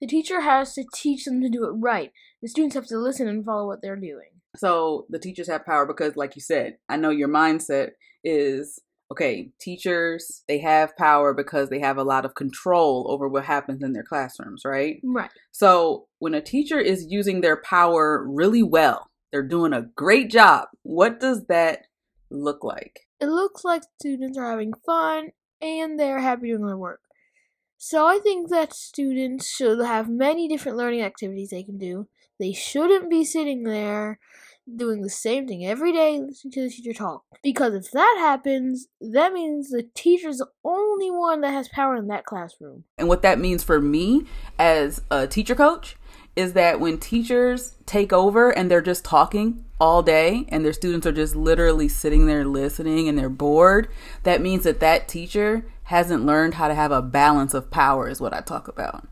the 0.01 0.07
teacher 0.07 0.41
has 0.41 0.73
to 0.75 0.85
teach 0.93 1.25
them 1.25 1.41
to 1.41 1.49
do 1.49 1.65
it 1.65 1.71
right. 1.71 2.11
The 2.41 2.47
students 2.47 2.75
have 2.75 2.87
to 2.87 2.97
listen 2.97 3.27
and 3.27 3.43
follow 3.45 3.67
what 3.67 3.81
they're 3.81 3.95
doing. 3.97 4.38
So 4.55 5.05
the 5.09 5.19
teachers 5.19 5.47
have 5.47 5.65
power 5.65 5.85
because, 5.85 6.15
like 6.15 6.35
you 6.35 6.41
said, 6.41 6.77
I 6.87 6.97
know 6.97 7.11
your 7.11 7.29
mindset 7.29 7.91
is 8.23 8.79
okay, 9.11 9.49
teachers, 9.59 10.43
they 10.47 10.59
have 10.59 10.95
power 10.95 11.33
because 11.33 11.69
they 11.69 11.79
have 11.79 11.97
a 11.97 12.03
lot 12.03 12.25
of 12.25 12.35
control 12.35 13.07
over 13.09 13.27
what 13.27 13.45
happens 13.45 13.81
in 13.83 13.93
their 13.93 14.03
classrooms, 14.03 14.61
right? 14.63 14.97
Right. 15.03 15.31
So 15.51 16.07
when 16.19 16.35
a 16.35 16.41
teacher 16.41 16.79
is 16.79 17.07
using 17.09 17.41
their 17.41 17.61
power 17.61 18.23
really 18.27 18.61
well, 18.61 19.07
they're 19.31 19.41
doing 19.41 19.73
a 19.73 19.87
great 19.95 20.29
job. 20.29 20.67
What 20.83 21.19
does 21.19 21.45
that 21.47 21.87
look 22.29 22.63
like? 22.63 22.99
It 23.19 23.27
looks 23.27 23.63
like 23.63 23.83
students 23.99 24.37
are 24.37 24.51
having 24.51 24.73
fun 24.85 25.29
and 25.61 25.99
they're 25.99 26.21
happy 26.21 26.49
doing 26.49 26.65
their 26.65 26.77
work. 26.77 27.01
So 27.77 28.05
I 28.05 28.19
think 28.19 28.49
that 28.49 28.73
students 28.73 29.49
should 29.49 29.79
have 29.79 30.09
many 30.09 30.47
different 30.47 30.77
learning 30.77 31.01
activities 31.01 31.49
they 31.49 31.63
can 31.63 31.77
do. 31.77 32.07
They 32.39 32.53
shouldn't 32.53 33.09
be 33.09 33.25
sitting 33.25 33.63
there 33.63 34.19
doing 34.75 35.01
the 35.01 35.09
same 35.09 35.47
thing 35.47 35.65
every 35.65 35.91
day 35.91 36.19
listening 36.19 36.51
to 36.51 36.61
the 36.61 36.69
teacher 36.69 36.93
talk. 36.93 37.23
Because 37.41 37.73
if 37.73 37.91
that 37.91 38.15
happens, 38.19 38.87
that 39.01 39.33
means 39.33 39.69
the 39.69 39.87
teacher's 39.95 40.37
the 40.37 40.47
only 40.63 41.09
one 41.09 41.41
that 41.41 41.51
has 41.51 41.67
power 41.69 41.95
in 41.95 42.07
that 42.07 42.25
classroom. 42.25 42.83
And 42.97 43.07
what 43.07 43.21
that 43.23 43.39
means 43.39 43.63
for 43.63 43.79
me 43.81 44.25
as 44.57 45.01
a 45.09 45.27
teacher 45.27 45.55
coach 45.55 45.95
is 46.35 46.53
that 46.53 46.79
when 46.79 46.97
teachers 46.97 47.75
take 47.85 48.13
over 48.13 48.51
and 48.51 48.69
they're 48.69 48.81
just 48.81 49.03
talking 49.03 49.65
all 49.79 50.03
day 50.03 50.45
and 50.49 50.63
their 50.63 50.73
students 50.73 51.07
are 51.07 51.11
just 51.11 51.35
literally 51.35 51.87
sitting 51.87 52.27
there 52.27 52.45
listening 52.45 53.07
and 53.07 53.17
they're 53.17 53.29
bored, 53.29 53.89
that 54.23 54.41
means 54.41 54.63
that 54.63 54.79
that 54.79 55.07
teacher 55.07 55.65
hasn't 55.83 56.25
learned 56.25 56.53
how 56.53 56.67
to 56.67 56.75
have 56.75 56.91
a 56.91 57.01
balance 57.01 57.53
of 57.53 57.71
power, 57.71 58.07
is 58.07 58.21
what 58.21 58.33
I 58.33 58.41
talk 58.41 58.67
about. 58.67 59.07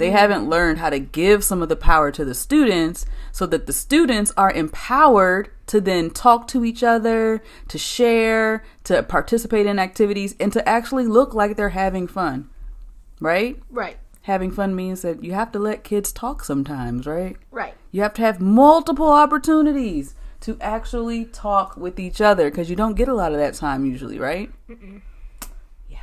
They 0.00 0.06
mm-hmm. 0.06 0.16
haven't 0.16 0.48
learned 0.48 0.78
how 0.78 0.88
to 0.88 0.98
give 0.98 1.44
some 1.44 1.60
of 1.60 1.68
the 1.68 1.76
power 1.76 2.10
to 2.10 2.24
the 2.24 2.34
students 2.34 3.04
so 3.32 3.44
that 3.44 3.66
the 3.66 3.72
students 3.74 4.32
are 4.34 4.50
empowered 4.50 5.50
to 5.66 5.78
then 5.78 6.08
talk 6.08 6.48
to 6.48 6.64
each 6.64 6.82
other, 6.82 7.42
to 7.68 7.76
share, 7.76 8.64
to 8.84 9.02
participate 9.02 9.66
in 9.66 9.78
activities, 9.78 10.34
and 10.40 10.54
to 10.54 10.66
actually 10.66 11.06
look 11.06 11.34
like 11.34 11.54
they're 11.54 11.68
having 11.68 12.08
fun. 12.08 12.48
Right? 13.20 13.60
Right, 13.70 13.98
Having 14.22 14.52
fun 14.52 14.74
means 14.74 15.02
that 15.02 15.22
you 15.22 15.32
have 15.32 15.52
to 15.52 15.58
let 15.58 15.84
kids 15.84 16.12
talk 16.12 16.44
sometimes, 16.44 17.06
right? 17.06 17.36
right. 17.50 17.74
You 17.92 18.00
have 18.00 18.14
to 18.14 18.22
have 18.22 18.40
multiple 18.40 19.10
opportunities 19.10 20.14
to 20.40 20.56
actually 20.62 21.26
talk 21.26 21.76
with 21.76 22.00
each 22.00 22.22
other 22.22 22.48
because 22.50 22.70
you 22.70 22.76
don't 22.76 22.94
get 22.94 23.08
a 23.08 23.14
lot 23.14 23.32
of 23.32 23.38
that 23.38 23.52
time 23.52 23.84
usually, 23.84 24.18
right? 24.18 24.50
Yeah. 25.90 25.98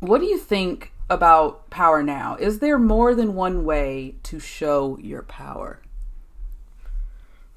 What 0.00 0.22
do 0.22 0.26
you 0.26 0.38
think 0.38 0.90
about 1.12 1.68
power 1.68 2.02
now? 2.02 2.36
Is 2.40 2.58
there 2.60 2.78
more 2.78 3.14
than 3.14 3.34
one 3.34 3.64
way 3.64 4.16
to 4.24 4.40
show 4.40 4.98
your 5.00 5.22
power? 5.22 5.80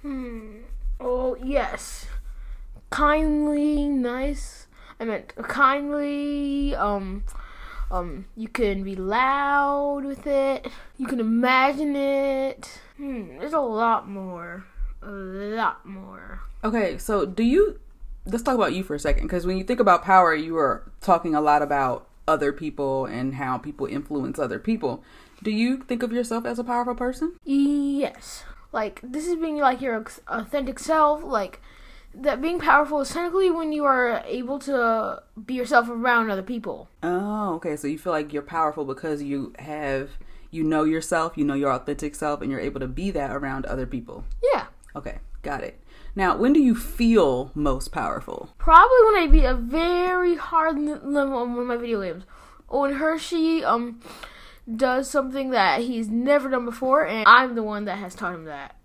Hmm. 0.01 0.57
Oh, 0.99 1.37
yes. 1.41 2.07
Kindly, 2.89 3.87
nice. 3.87 4.67
I 4.99 5.05
meant 5.05 5.35
kindly, 5.35 6.75
um, 6.75 7.23
um, 7.89 8.25
you 8.35 8.47
can 8.47 8.83
be 8.83 8.95
loud 8.95 10.03
with 10.03 10.27
it. 10.27 10.67
You 10.97 11.07
can 11.07 11.19
imagine 11.19 11.95
it. 11.95 12.79
Hmm, 12.97 13.37
there's 13.39 13.53
a 13.53 13.59
lot 13.59 14.07
more. 14.07 14.65
A 15.01 15.09
lot 15.09 15.85
more. 15.85 16.41
Okay, 16.63 16.97
so 16.97 17.25
do 17.25 17.43
you 17.43 17.79
let's 18.25 18.43
talk 18.43 18.55
about 18.55 18.73
you 18.73 18.83
for 18.83 18.95
a 18.95 18.99
second 18.99 19.23
because 19.23 19.45
when 19.45 19.57
you 19.57 19.63
think 19.63 19.79
about 19.79 20.03
power, 20.03 20.33
you 20.33 20.57
are 20.57 20.91
talking 21.01 21.35
a 21.35 21.41
lot 21.41 21.61
about 21.61 22.07
other 22.27 22.51
people 22.51 23.05
and 23.05 23.35
how 23.35 23.57
people 23.57 23.85
influence 23.85 24.39
other 24.39 24.59
people. 24.59 25.03
Do 25.43 25.51
you 25.51 25.77
think 25.77 26.03
of 26.03 26.11
yourself 26.11 26.45
as 26.45 26.59
a 26.59 26.63
powerful 26.63 26.95
person? 26.95 27.35
Yes. 27.43 28.43
Like, 28.71 28.99
this 29.03 29.27
is 29.27 29.35
being 29.35 29.57
like 29.57 29.81
your 29.81 30.05
authentic 30.27 30.79
self. 30.79 31.23
Like, 31.23 31.61
that 32.13 32.41
being 32.41 32.59
powerful 32.59 33.01
is 33.01 33.09
technically 33.09 33.51
when 33.51 33.71
you 33.71 33.85
are 33.85 34.23
able 34.25 34.59
to 34.59 35.21
be 35.45 35.53
yourself 35.53 35.89
around 35.89 36.29
other 36.29 36.43
people. 36.43 36.89
Oh, 37.03 37.55
okay. 37.55 37.75
So 37.75 37.87
you 37.87 37.97
feel 37.97 38.13
like 38.13 38.33
you're 38.33 38.41
powerful 38.41 38.85
because 38.85 39.21
you 39.21 39.53
have 39.59 40.11
you 40.55 40.63
know 40.63 40.85
yourself, 40.85 41.33
you 41.35 41.43
know 41.43 41.53
your 41.53 41.71
authentic 41.71 42.15
self, 42.15 42.41
and 42.41 42.49
you're 42.49 42.59
able 42.59 42.79
to 42.79 42.87
be 42.87 43.11
that 43.11 43.31
around 43.31 43.65
other 43.65 43.85
people. 43.85 44.23
Yeah. 44.53 44.67
Okay, 44.95 45.19
got 45.41 45.63
it. 45.63 45.79
Now, 46.15 46.37
when 46.37 46.53
do 46.53 46.61
you 46.61 46.75
feel 46.75 47.51
most 47.53 47.91
powerful? 47.91 48.49
Probably 48.57 48.97
when 49.05 49.15
I 49.23 49.27
beat 49.29 49.43
a 49.45 49.53
very 49.55 50.35
hard 50.35 50.79
level 50.79 51.37
on 51.37 51.51
one 51.53 51.59
of 51.59 51.67
my 51.67 51.75
video 51.77 52.01
games. 52.01 52.23
When 52.69 52.93
Hershey 52.93 53.63
um 53.63 53.99
does 54.73 55.09
something 55.09 55.51
that 55.51 55.81
he's 55.81 56.07
never 56.09 56.49
done 56.49 56.65
before, 56.65 57.05
and 57.05 57.25
I'm 57.27 57.55
the 57.55 57.63
one 57.63 57.85
that 57.85 57.97
has 57.99 58.15
taught 58.15 58.33
him 58.33 58.45
that. 58.45 58.75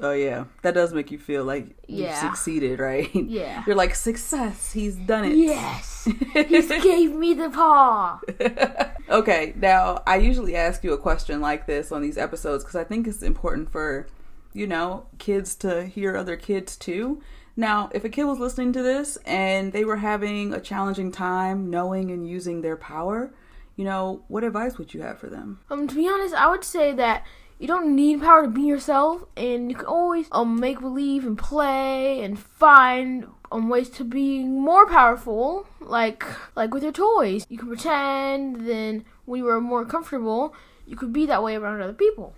Oh 0.00 0.12
yeah, 0.12 0.44
that 0.62 0.74
does 0.74 0.94
make 0.94 1.10
you 1.10 1.18
feel 1.18 1.44
like 1.44 1.76
Yeah. 1.88 2.06
you've 2.10 2.16
succeeded, 2.18 2.78
right? 2.78 3.10
Yeah. 3.14 3.64
You're 3.66 3.74
like 3.76 3.94
success. 3.96 4.72
He's 4.72 4.94
done 4.94 5.24
it. 5.24 5.36
Yes, 5.36 6.04
he 6.34 6.62
gave 6.80 7.12
me 7.12 7.34
the 7.34 7.50
paw. 7.50 8.20
okay, 9.10 9.52
now 9.56 10.02
I 10.06 10.16
usually 10.18 10.54
ask 10.54 10.84
you 10.84 10.92
a 10.92 10.98
question 10.98 11.40
like 11.40 11.66
this 11.66 11.90
on 11.90 12.00
these 12.00 12.16
episodes 12.16 12.62
because 12.62 12.76
I 12.76 12.84
think 12.84 13.08
it's 13.08 13.22
important 13.22 13.72
for, 13.72 14.06
you 14.52 14.66
know, 14.66 15.06
kids 15.18 15.54
to 15.56 15.86
hear 15.86 16.16
other 16.16 16.36
kids 16.36 16.76
too. 16.76 17.22
Now, 17.56 17.90
if 17.92 18.04
a 18.04 18.08
kid 18.08 18.24
was 18.24 18.38
listening 18.38 18.72
to 18.74 18.82
this 18.82 19.16
and 19.26 19.72
they 19.72 19.84
were 19.84 19.96
having 19.96 20.54
a 20.54 20.60
challenging 20.60 21.10
time 21.10 21.70
knowing 21.70 22.10
and 22.10 22.28
using 22.28 22.60
their 22.60 22.76
power, 22.76 23.34
you 23.74 23.84
know, 23.84 24.22
what 24.28 24.44
advice 24.44 24.78
would 24.78 24.94
you 24.94 25.02
have 25.02 25.18
for 25.18 25.28
them? 25.28 25.60
Um, 25.68 25.88
to 25.88 25.94
be 25.94 26.08
honest, 26.08 26.34
I 26.34 26.48
would 26.48 26.64
say 26.64 26.92
that 26.92 27.26
you 27.58 27.66
don't 27.66 27.96
need 27.96 28.20
power 28.20 28.42
to 28.42 28.48
be 28.48 28.62
yourself, 28.62 29.24
and 29.36 29.70
you 29.70 29.76
can 29.76 29.86
always 29.86 30.28
um 30.30 30.60
make 30.60 30.80
believe 30.80 31.26
and 31.26 31.36
play 31.36 32.22
and 32.22 32.38
find 32.38 33.26
um 33.50 33.68
ways 33.68 33.88
to 33.90 34.04
be 34.04 34.44
more 34.44 34.86
powerful. 34.86 35.66
Like 35.80 36.24
like 36.54 36.72
with 36.72 36.84
your 36.84 36.92
toys, 36.92 37.44
you 37.48 37.58
can 37.58 37.66
pretend. 37.66 38.68
Then 38.68 39.04
when 39.24 39.40
you 39.40 39.48
are 39.48 39.60
more 39.60 39.84
comfortable, 39.84 40.54
you 40.86 40.96
could 40.96 41.12
be 41.12 41.26
that 41.26 41.42
way 41.42 41.56
around 41.56 41.82
other 41.82 41.92
people. 41.92 42.34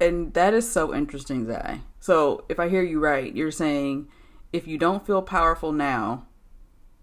And 0.00 0.32
that 0.34 0.54
is 0.54 0.70
so 0.70 0.94
interesting, 0.94 1.46
Zai. 1.46 1.80
So, 2.00 2.44
if 2.48 2.60
I 2.60 2.68
hear 2.68 2.82
you 2.82 3.00
right, 3.00 3.34
you're 3.34 3.50
saying 3.50 4.08
if 4.52 4.66
you 4.66 4.78
don't 4.78 5.04
feel 5.06 5.22
powerful 5.22 5.72
now, 5.72 6.26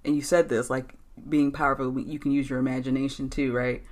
and 0.04 0.16
you 0.16 0.22
said 0.22 0.50
this, 0.50 0.70
like 0.70 0.96
being 1.28 1.52
powerful, 1.52 2.00
you 2.00 2.20
can 2.20 2.32
use 2.32 2.50
your 2.50 2.60
imagination 2.60 3.30
too, 3.30 3.54
right? 3.54 3.84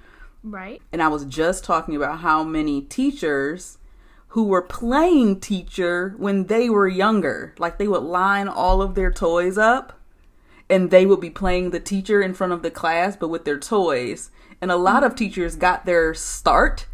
Right. 0.44 0.82
And 0.92 1.02
I 1.02 1.08
was 1.08 1.26
just 1.26 1.64
talking 1.64 1.96
about 1.96 2.20
how 2.20 2.44
many 2.44 2.82
teachers 2.82 3.78
who 4.30 4.46
were 4.46 4.62
playing 4.62 5.40
teacher 5.40 6.16
when 6.18 6.48
they 6.48 6.70
were 6.70 6.88
younger, 6.88 7.54
like 7.58 7.78
they 7.78 7.88
would 7.88 8.04
line 8.04 8.48
all 8.48 8.82
of 8.82 8.96
their 8.96 9.12
toys 9.12 9.58
up 9.58 10.00
and 10.70 10.92
they 10.92 11.06
would 11.06 11.22
be 11.22 11.30
playing 11.30 11.70
the 11.70 11.80
teacher 11.80 12.22
in 12.22 12.34
front 12.34 12.52
of 12.52 12.64
the 12.64 12.72
class, 12.72 13.16
but 13.16 13.28
with 13.28 13.46
their 13.46 13.60
toys. 13.60 14.32
And 14.60 14.72
a 14.72 14.76
lot 14.76 15.04
of 15.04 15.16
teachers 15.16 15.56
got 15.56 15.86
their 15.86 16.14
start 16.14 16.88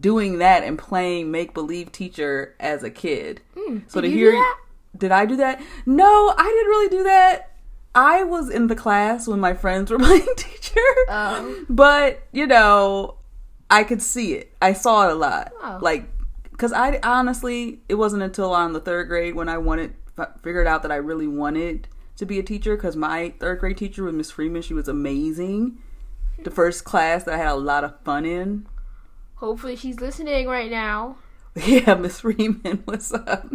doing 0.00 0.38
that 0.38 0.62
and 0.62 0.78
playing 0.78 1.30
make 1.30 1.54
believe 1.54 1.92
teacher 1.92 2.54
as 2.60 2.82
a 2.82 2.90
kid. 2.90 3.40
so 3.88 4.00
did 4.00 4.08
to 4.10 4.16
you 4.16 4.26
do 4.26 4.30
hear, 4.30 4.32
that? 4.32 4.56
did 4.96 5.12
I 5.12 5.26
do 5.26 5.36
that? 5.36 5.60
No, 5.86 6.34
I 6.36 6.42
didn't 6.42 6.68
really 6.68 6.88
do 6.88 7.02
that. 7.04 7.52
I 7.94 8.22
was 8.22 8.48
in 8.50 8.68
the 8.68 8.76
class 8.76 9.26
when 9.26 9.40
my 9.40 9.54
friends 9.54 9.90
were 9.90 9.98
playing 10.00 10.26
teacher. 10.36 10.80
Um. 11.08 11.66
But, 11.68 12.22
you 12.32 12.46
know, 12.46 13.16
I 13.70 13.84
could 13.84 14.02
see 14.02 14.34
it. 14.34 14.52
I 14.62 14.72
saw 14.72 15.08
it 15.08 15.12
a 15.12 15.14
lot. 15.14 15.52
Oh. 15.62 15.78
Like 15.80 16.08
because 16.58 16.72
I 16.72 16.98
honestly, 17.04 17.80
it 17.88 17.94
wasn't 17.94 18.24
until 18.24 18.52
on 18.52 18.72
the 18.72 18.80
third 18.80 19.06
grade 19.06 19.36
when 19.36 19.48
I 19.48 19.58
wanted, 19.58 19.94
figured 20.42 20.66
out 20.66 20.82
that 20.82 20.90
I 20.90 20.96
really 20.96 21.28
wanted 21.28 21.86
to 22.16 22.26
be 22.26 22.40
a 22.40 22.42
teacher 22.42 22.74
because 22.74 22.96
my 22.96 23.32
third 23.38 23.60
grade 23.60 23.76
teacher 23.78 24.02
was 24.02 24.12
Miss 24.12 24.32
Freeman. 24.32 24.62
She 24.62 24.74
was 24.74 24.88
amazing. 24.88 25.78
The 26.42 26.50
first 26.50 26.84
class 26.84 27.22
that 27.24 27.34
I 27.34 27.36
had 27.38 27.48
a 27.48 27.54
lot 27.54 27.84
of 27.84 28.00
fun 28.00 28.24
in. 28.24 28.66
Hopefully, 29.38 29.76
she's 29.76 30.00
listening 30.00 30.48
right 30.48 30.70
now. 30.70 31.16
Yeah, 31.66 31.94
Miss 31.94 32.20
Freeman, 32.20 32.82
what's 32.84 33.12
up? 33.12 33.48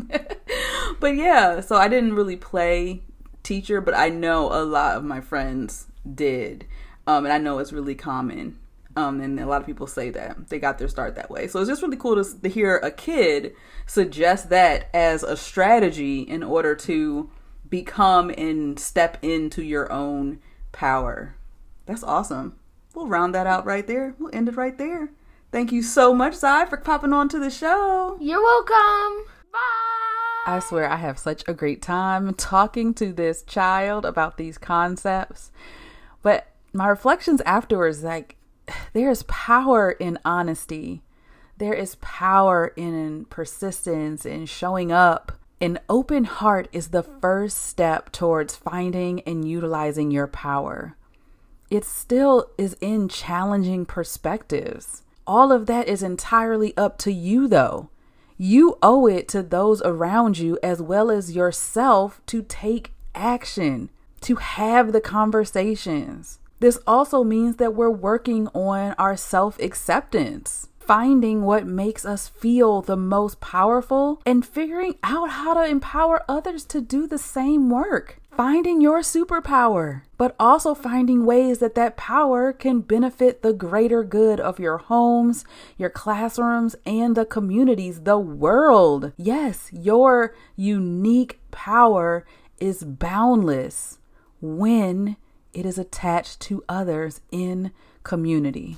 but 0.99 1.15
yeah, 1.15 1.61
so 1.61 1.77
I 1.77 1.87
didn't 1.87 2.15
really 2.15 2.35
play 2.35 3.03
teacher, 3.43 3.79
but 3.79 3.93
I 3.93 4.09
know 4.09 4.51
a 4.51 4.65
lot 4.65 4.97
of 4.97 5.05
my 5.05 5.21
friends 5.21 5.87
did. 6.13 6.65
Um, 7.07 7.25
and 7.25 7.33
I 7.33 7.37
know 7.37 7.59
it's 7.59 7.71
really 7.71 7.95
common. 7.95 8.59
Um, 8.95 9.21
and 9.21 9.39
a 9.39 9.45
lot 9.45 9.61
of 9.61 9.67
people 9.67 9.87
say 9.87 10.09
that 10.09 10.49
they 10.49 10.59
got 10.59 10.77
their 10.79 10.87
start 10.87 11.15
that 11.15 11.29
way. 11.29 11.47
So 11.47 11.59
it's 11.59 11.69
just 11.69 11.81
really 11.81 11.97
cool 11.97 12.21
to, 12.21 12.41
to 12.41 12.49
hear 12.49 12.77
a 12.77 12.91
kid 12.91 13.55
suggest 13.85 14.49
that 14.49 14.89
as 14.93 15.23
a 15.23 15.37
strategy 15.37 16.21
in 16.21 16.43
order 16.43 16.75
to 16.75 17.29
become 17.69 18.29
and 18.31 18.77
step 18.79 19.17
into 19.21 19.63
your 19.63 19.91
own 19.91 20.39
power. 20.71 21.35
That's 21.85 22.03
awesome. 22.03 22.57
We'll 22.93 23.07
round 23.07 23.33
that 23.33 23.47
out 23.47 23.65
right 23.65 23.87
there. 23.87 24.13
We'll 24.19 24.35
end 24.35 24.49
it 24.49 24.57
right 24.57 24.77
there. 24.77 25.09
Thank 25.53 25.71
you 25.71 25.83
so 25.83 26.15
much, 26.15 26.33
Zai, 26.33 26.65
for 26.65 26.77
popping 26.77 27.13
on 27.13 27.29
to 27.29 27.37
the 27.37 27.51
show. 27.51 28.17
You're 28.19 28.41
welcome. 28.41 29.25
Bye. 29.51 29.59
I 30.47 30.59
swear 30.59 30.89
I 30.89 30.95
have 30.95 31.19
such 31.19 31.43
a 31.47 31.53
great 31.53 31.79
time 31.79 32.33
talking 32.33 32.91
to 32.95 33.13
this 33.13 33.43
child 33.43 34.03
about 34.03 34.37
these 34.37 34.57
concepts. 34.57 35.51
But 36.23 36.47
my 36.73 36.87
reflections 36.87 37.39
afterwards, 37.41 38.03
like, 38.03 38.35
there 38.93 39.11
is 39.11 39.21
power 39.27 39.91
in 39.91 40.17
honesty. 40.25 41.03
There 41.59 41.75
is 41.75 41.97
power 42.01 42.73
in 42.75 43.25
persistence 43.25 44.25
in 44.25 44.47
showing 44.47 44.91
up 44.91 45.33
an 45.61 45.77
open 45.87 46.23
heart 46.23 46.67
is 46.71 46.87
the 46.87 47.03
first 47.03 47.59
step 47.59 48.11
towards 48.11 48.55
finding 48.55 49.19
and 49.21 49.47
utilizing 49.47 50.09
your 50.09 50.25
power. 50.25 50.97
It 51.69 51.85
still 51.85 52.49
is 52.57 52.75
in 52.81 53.07
challenging 53.07 53.85
perspectives. 53.85 55.02
All 55.25 55.51
of 55.51 55.65
that 55.67 55.87
is 55.87 56.03
entirely 56.03 56.75
up 56.77 56.97
to 56.99 57.11
you, 57.11 57.47
though. 57.47 57.89
You 58.37 58.77
owe 58.81 59.07
it 59.07 59.27
to 59.29 59.43
those 59.43 59.81
around 59.83 60.37
you 60.37 60.59
as 60.61 60.81
well 60.81 61.09
as 61.09 61.35
yourself 61.35 62.21
to 62.27 62.41
take 62.41 62.91
action, 63.15 63.89
to 64.21 64.35
have 64.35 64.91
the 64.91 65.01
conversations. 65.01 66.39
This 66.59 66.79
also 66.87 67.23
means 67.23 67.57
that 67.57 67.75
we're 67.75 67.89
working 67.89 68.47
on 68.49 68.95
our 68.97 69.15
self 69.15 69.59
acceptance 69.59 70.69
finding 70.83 71.43
what 71.43 71.65
makes 71.65 72.05
us 72.05 72.27
feel 72.27 72.81
the 72.81 72.97
most 72.97 73.39
powerful 73.39 74.21
and 74.25 74.45
figuring 74.45 74.95
out 75.03 75.29
how 75.31 75.53
to 75.53 75.65
empower 75.65 76.23
others 76.27 76.65
to 76.65 76.81
do 76.81 77.07
the 77.07 77.17
same 77.17 77.69
work. 77.69 78.19
Finding 78.35 78.81
your 78.81 79.01
superpower, 79.01 80.01
but 80.17 80.35
also 80.39 80.73
finding 80.73 81.23
ways 81.23 81.59
that 81.59 81.75
that 81.75 81.95
power 81.95 82.51
can 82.51 82.81
benefit 82.81 83.43
the 83.43 83.53
greater 83.53 84.03
good 84.03 84.39
of 84.39 84.59
your 84.59 84.79
homes, 84.79 85.45
your 85.77 85.91
classrooms, 85.91 86.75
and 86.83 87.15
the 87.15 87.25
communities, 87.25 88.01
the 88.01 88.17
world. 88.17 89.11
Yes, 89.17 89.69
your 89.71 90.33
unique 90.55 91.41
power 91.51 92.25
is 92.59 92.83
boundless 92.83 93.99
when 94.41 95.15
it 95.53 95.67
is 95.67 95.77
attached 95.77 96.39
to 96.39 96.63
others 96.67 97.21
in 97.31 97.71
community. 98.01 98.77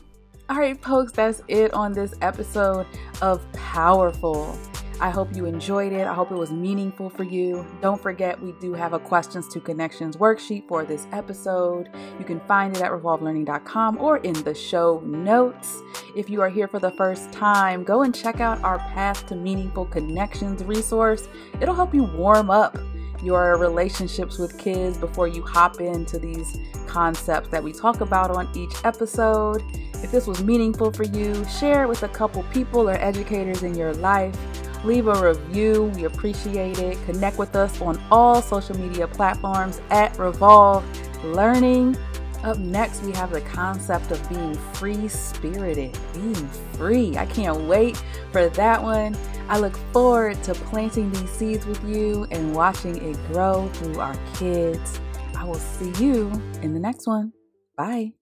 All 0.50 0.58
right, 0.58 0.80
folks, 0.84 1.14
that's 1.14 1.42
it 1.48 1.74
on 1.74 1.94
this 1.94 2.14
episode 2.22 2.86
of 3.22 3.42
Powerful. 3.54 4.60
I 5.02 5.10
hope 5.10 5.36
you 5.36 5.46
enjoyed 5.46 5.92
it. 5.92 6.08
I 6.08 6.14
hope 6.14 6.32
it 6.32 6.36
was 6.36 6.52
meaningful 6.52 7.10
for 7.10 7.24
you. 7.24 7.66
Don't 7.82 8.02
forget, 8.02 8.42
we 8.42 8.54
do 8.54 8.74
have 8.74 8.94
a 8.94 9.00
questions 9.00 9.48
to 9.50 9.60
connections 9.60 10.16
worksheet 10.16 10.68
for 10.68 10.86
this 10.86 11.06
episode. 11.12 11.90
You 12.18 12.24
can 12.24 12.40
find 12.42 12.76
it 12.76 12.82
at 12.82 12.92
revolvelearning.com 12.92 13.98
or 13.98 14.18
in 14.18 14.34
the 14.44 14.56
show 14.56 15.02
notes. 15.06 15.82
If 16.16 16.30
you 16.30 16.42
are 16.42 16.50
here 16.50 16.70
for 16.70 16.80
the 16.80 16.92
first 16.92 17.34
time, 17.34 17.84
go 17.84 18.04
and 18.04 18.16
check 18.16 18.40
out 18.40 18.64
our 18.64 18.80
Path 18.80 19.28
to 19.28 19.36
Meaningful 19.36 19.86
Connections 19.88 20.64
resource. 20.64 21.28
It'll 21.60 21.76
help 21.76 21.94
you 21.94 22.04
warm 22.04 22.50
up 22.50 22.78
your 23.22 23.58
relationships 23.58 24.38
with 24.38 24.58
kids 24.58 24.98
before 24.98 25.28
you 25.28 25.42
hop 25.44 25.82
into 25.82 26.20
these 26.20 26.58
concepts 26.88 27.50
that 27.50 27.64
we 27.64 27.74
talk 27.74 28.02
about 28.02 28.32
on 28.32 28.48
each 28.56 28.74
episode. 28.86 29.62
If 30.04 30.12
this 30.12 30.28
was 30.28 30.44
meaningful 30.44 30.92
for 30.92 31.04
you, 31.04 31.44
share 31.46 31.84
it 31.84 31.90
with 31.90 32.04
a 32.04 32.08
couple 32.08 32.44
people 32.54 32.90
or 32.90 32.94
educators 32.94 33.64
in 33.64 33.76
your 33.76 33.94
life. 33.94 34.38
Leave 34.86 35.08
a 35.08 35.34
review, 35.34 35.86
we 35.96 36.04
appreciate 36.04 36.78
it. 36.78 37.04
Connect 37.06 37.40
with 37.40 37.56
us 37.56 37.82
on 37.82 38.00
all 38.12 38.40
social 38.40 38.78
media 38.78 39.08
platforms 39.08 39.82
at 39.90 40.16
Revolve 40.20 40.86
Learning. 41.24 41.98
Up 42.44 42.60
next, 42.60 43.02
we 43.02 43.12
have 43.14 43.32
the 43.32 43.42
concept 43.42 44.12
of 44.12 44.30
being 44.30 44.54
free 44.74 45.08
spirited, 45.08 45.98
being 46.14 46.48
free. 46.78 47.18
I 47.18 47.26
can't 47.26 47.62
wait 47.62 47.98
for 48.32 48.48
that 48.50 48.84
one. 48.84 49.18
I 49.50 49.58
look 49.58 49.76
forward 49.92 50.44
to 50.44 50.54
planting 50.54 51.12
these 51.12 51.32
seeds 51.32 51.66
with 51.66 51.84
you 51.84 52.28
and 52.30 52.54
watching 52.56 52.98
it 52.98 53.18
grow 53.34 53.68
through 53.70 54.00
our 54.00 54.16
kids. 54.36 55.00
I 55.36 55.46
will 55.46 55.56
see 55.56 55.92
you 56.04 56.30
in 56.62 56.76
the 56.76 56.80
next 56.80 57.08
one. 57.08 57.34
Bye. 57.76 58.14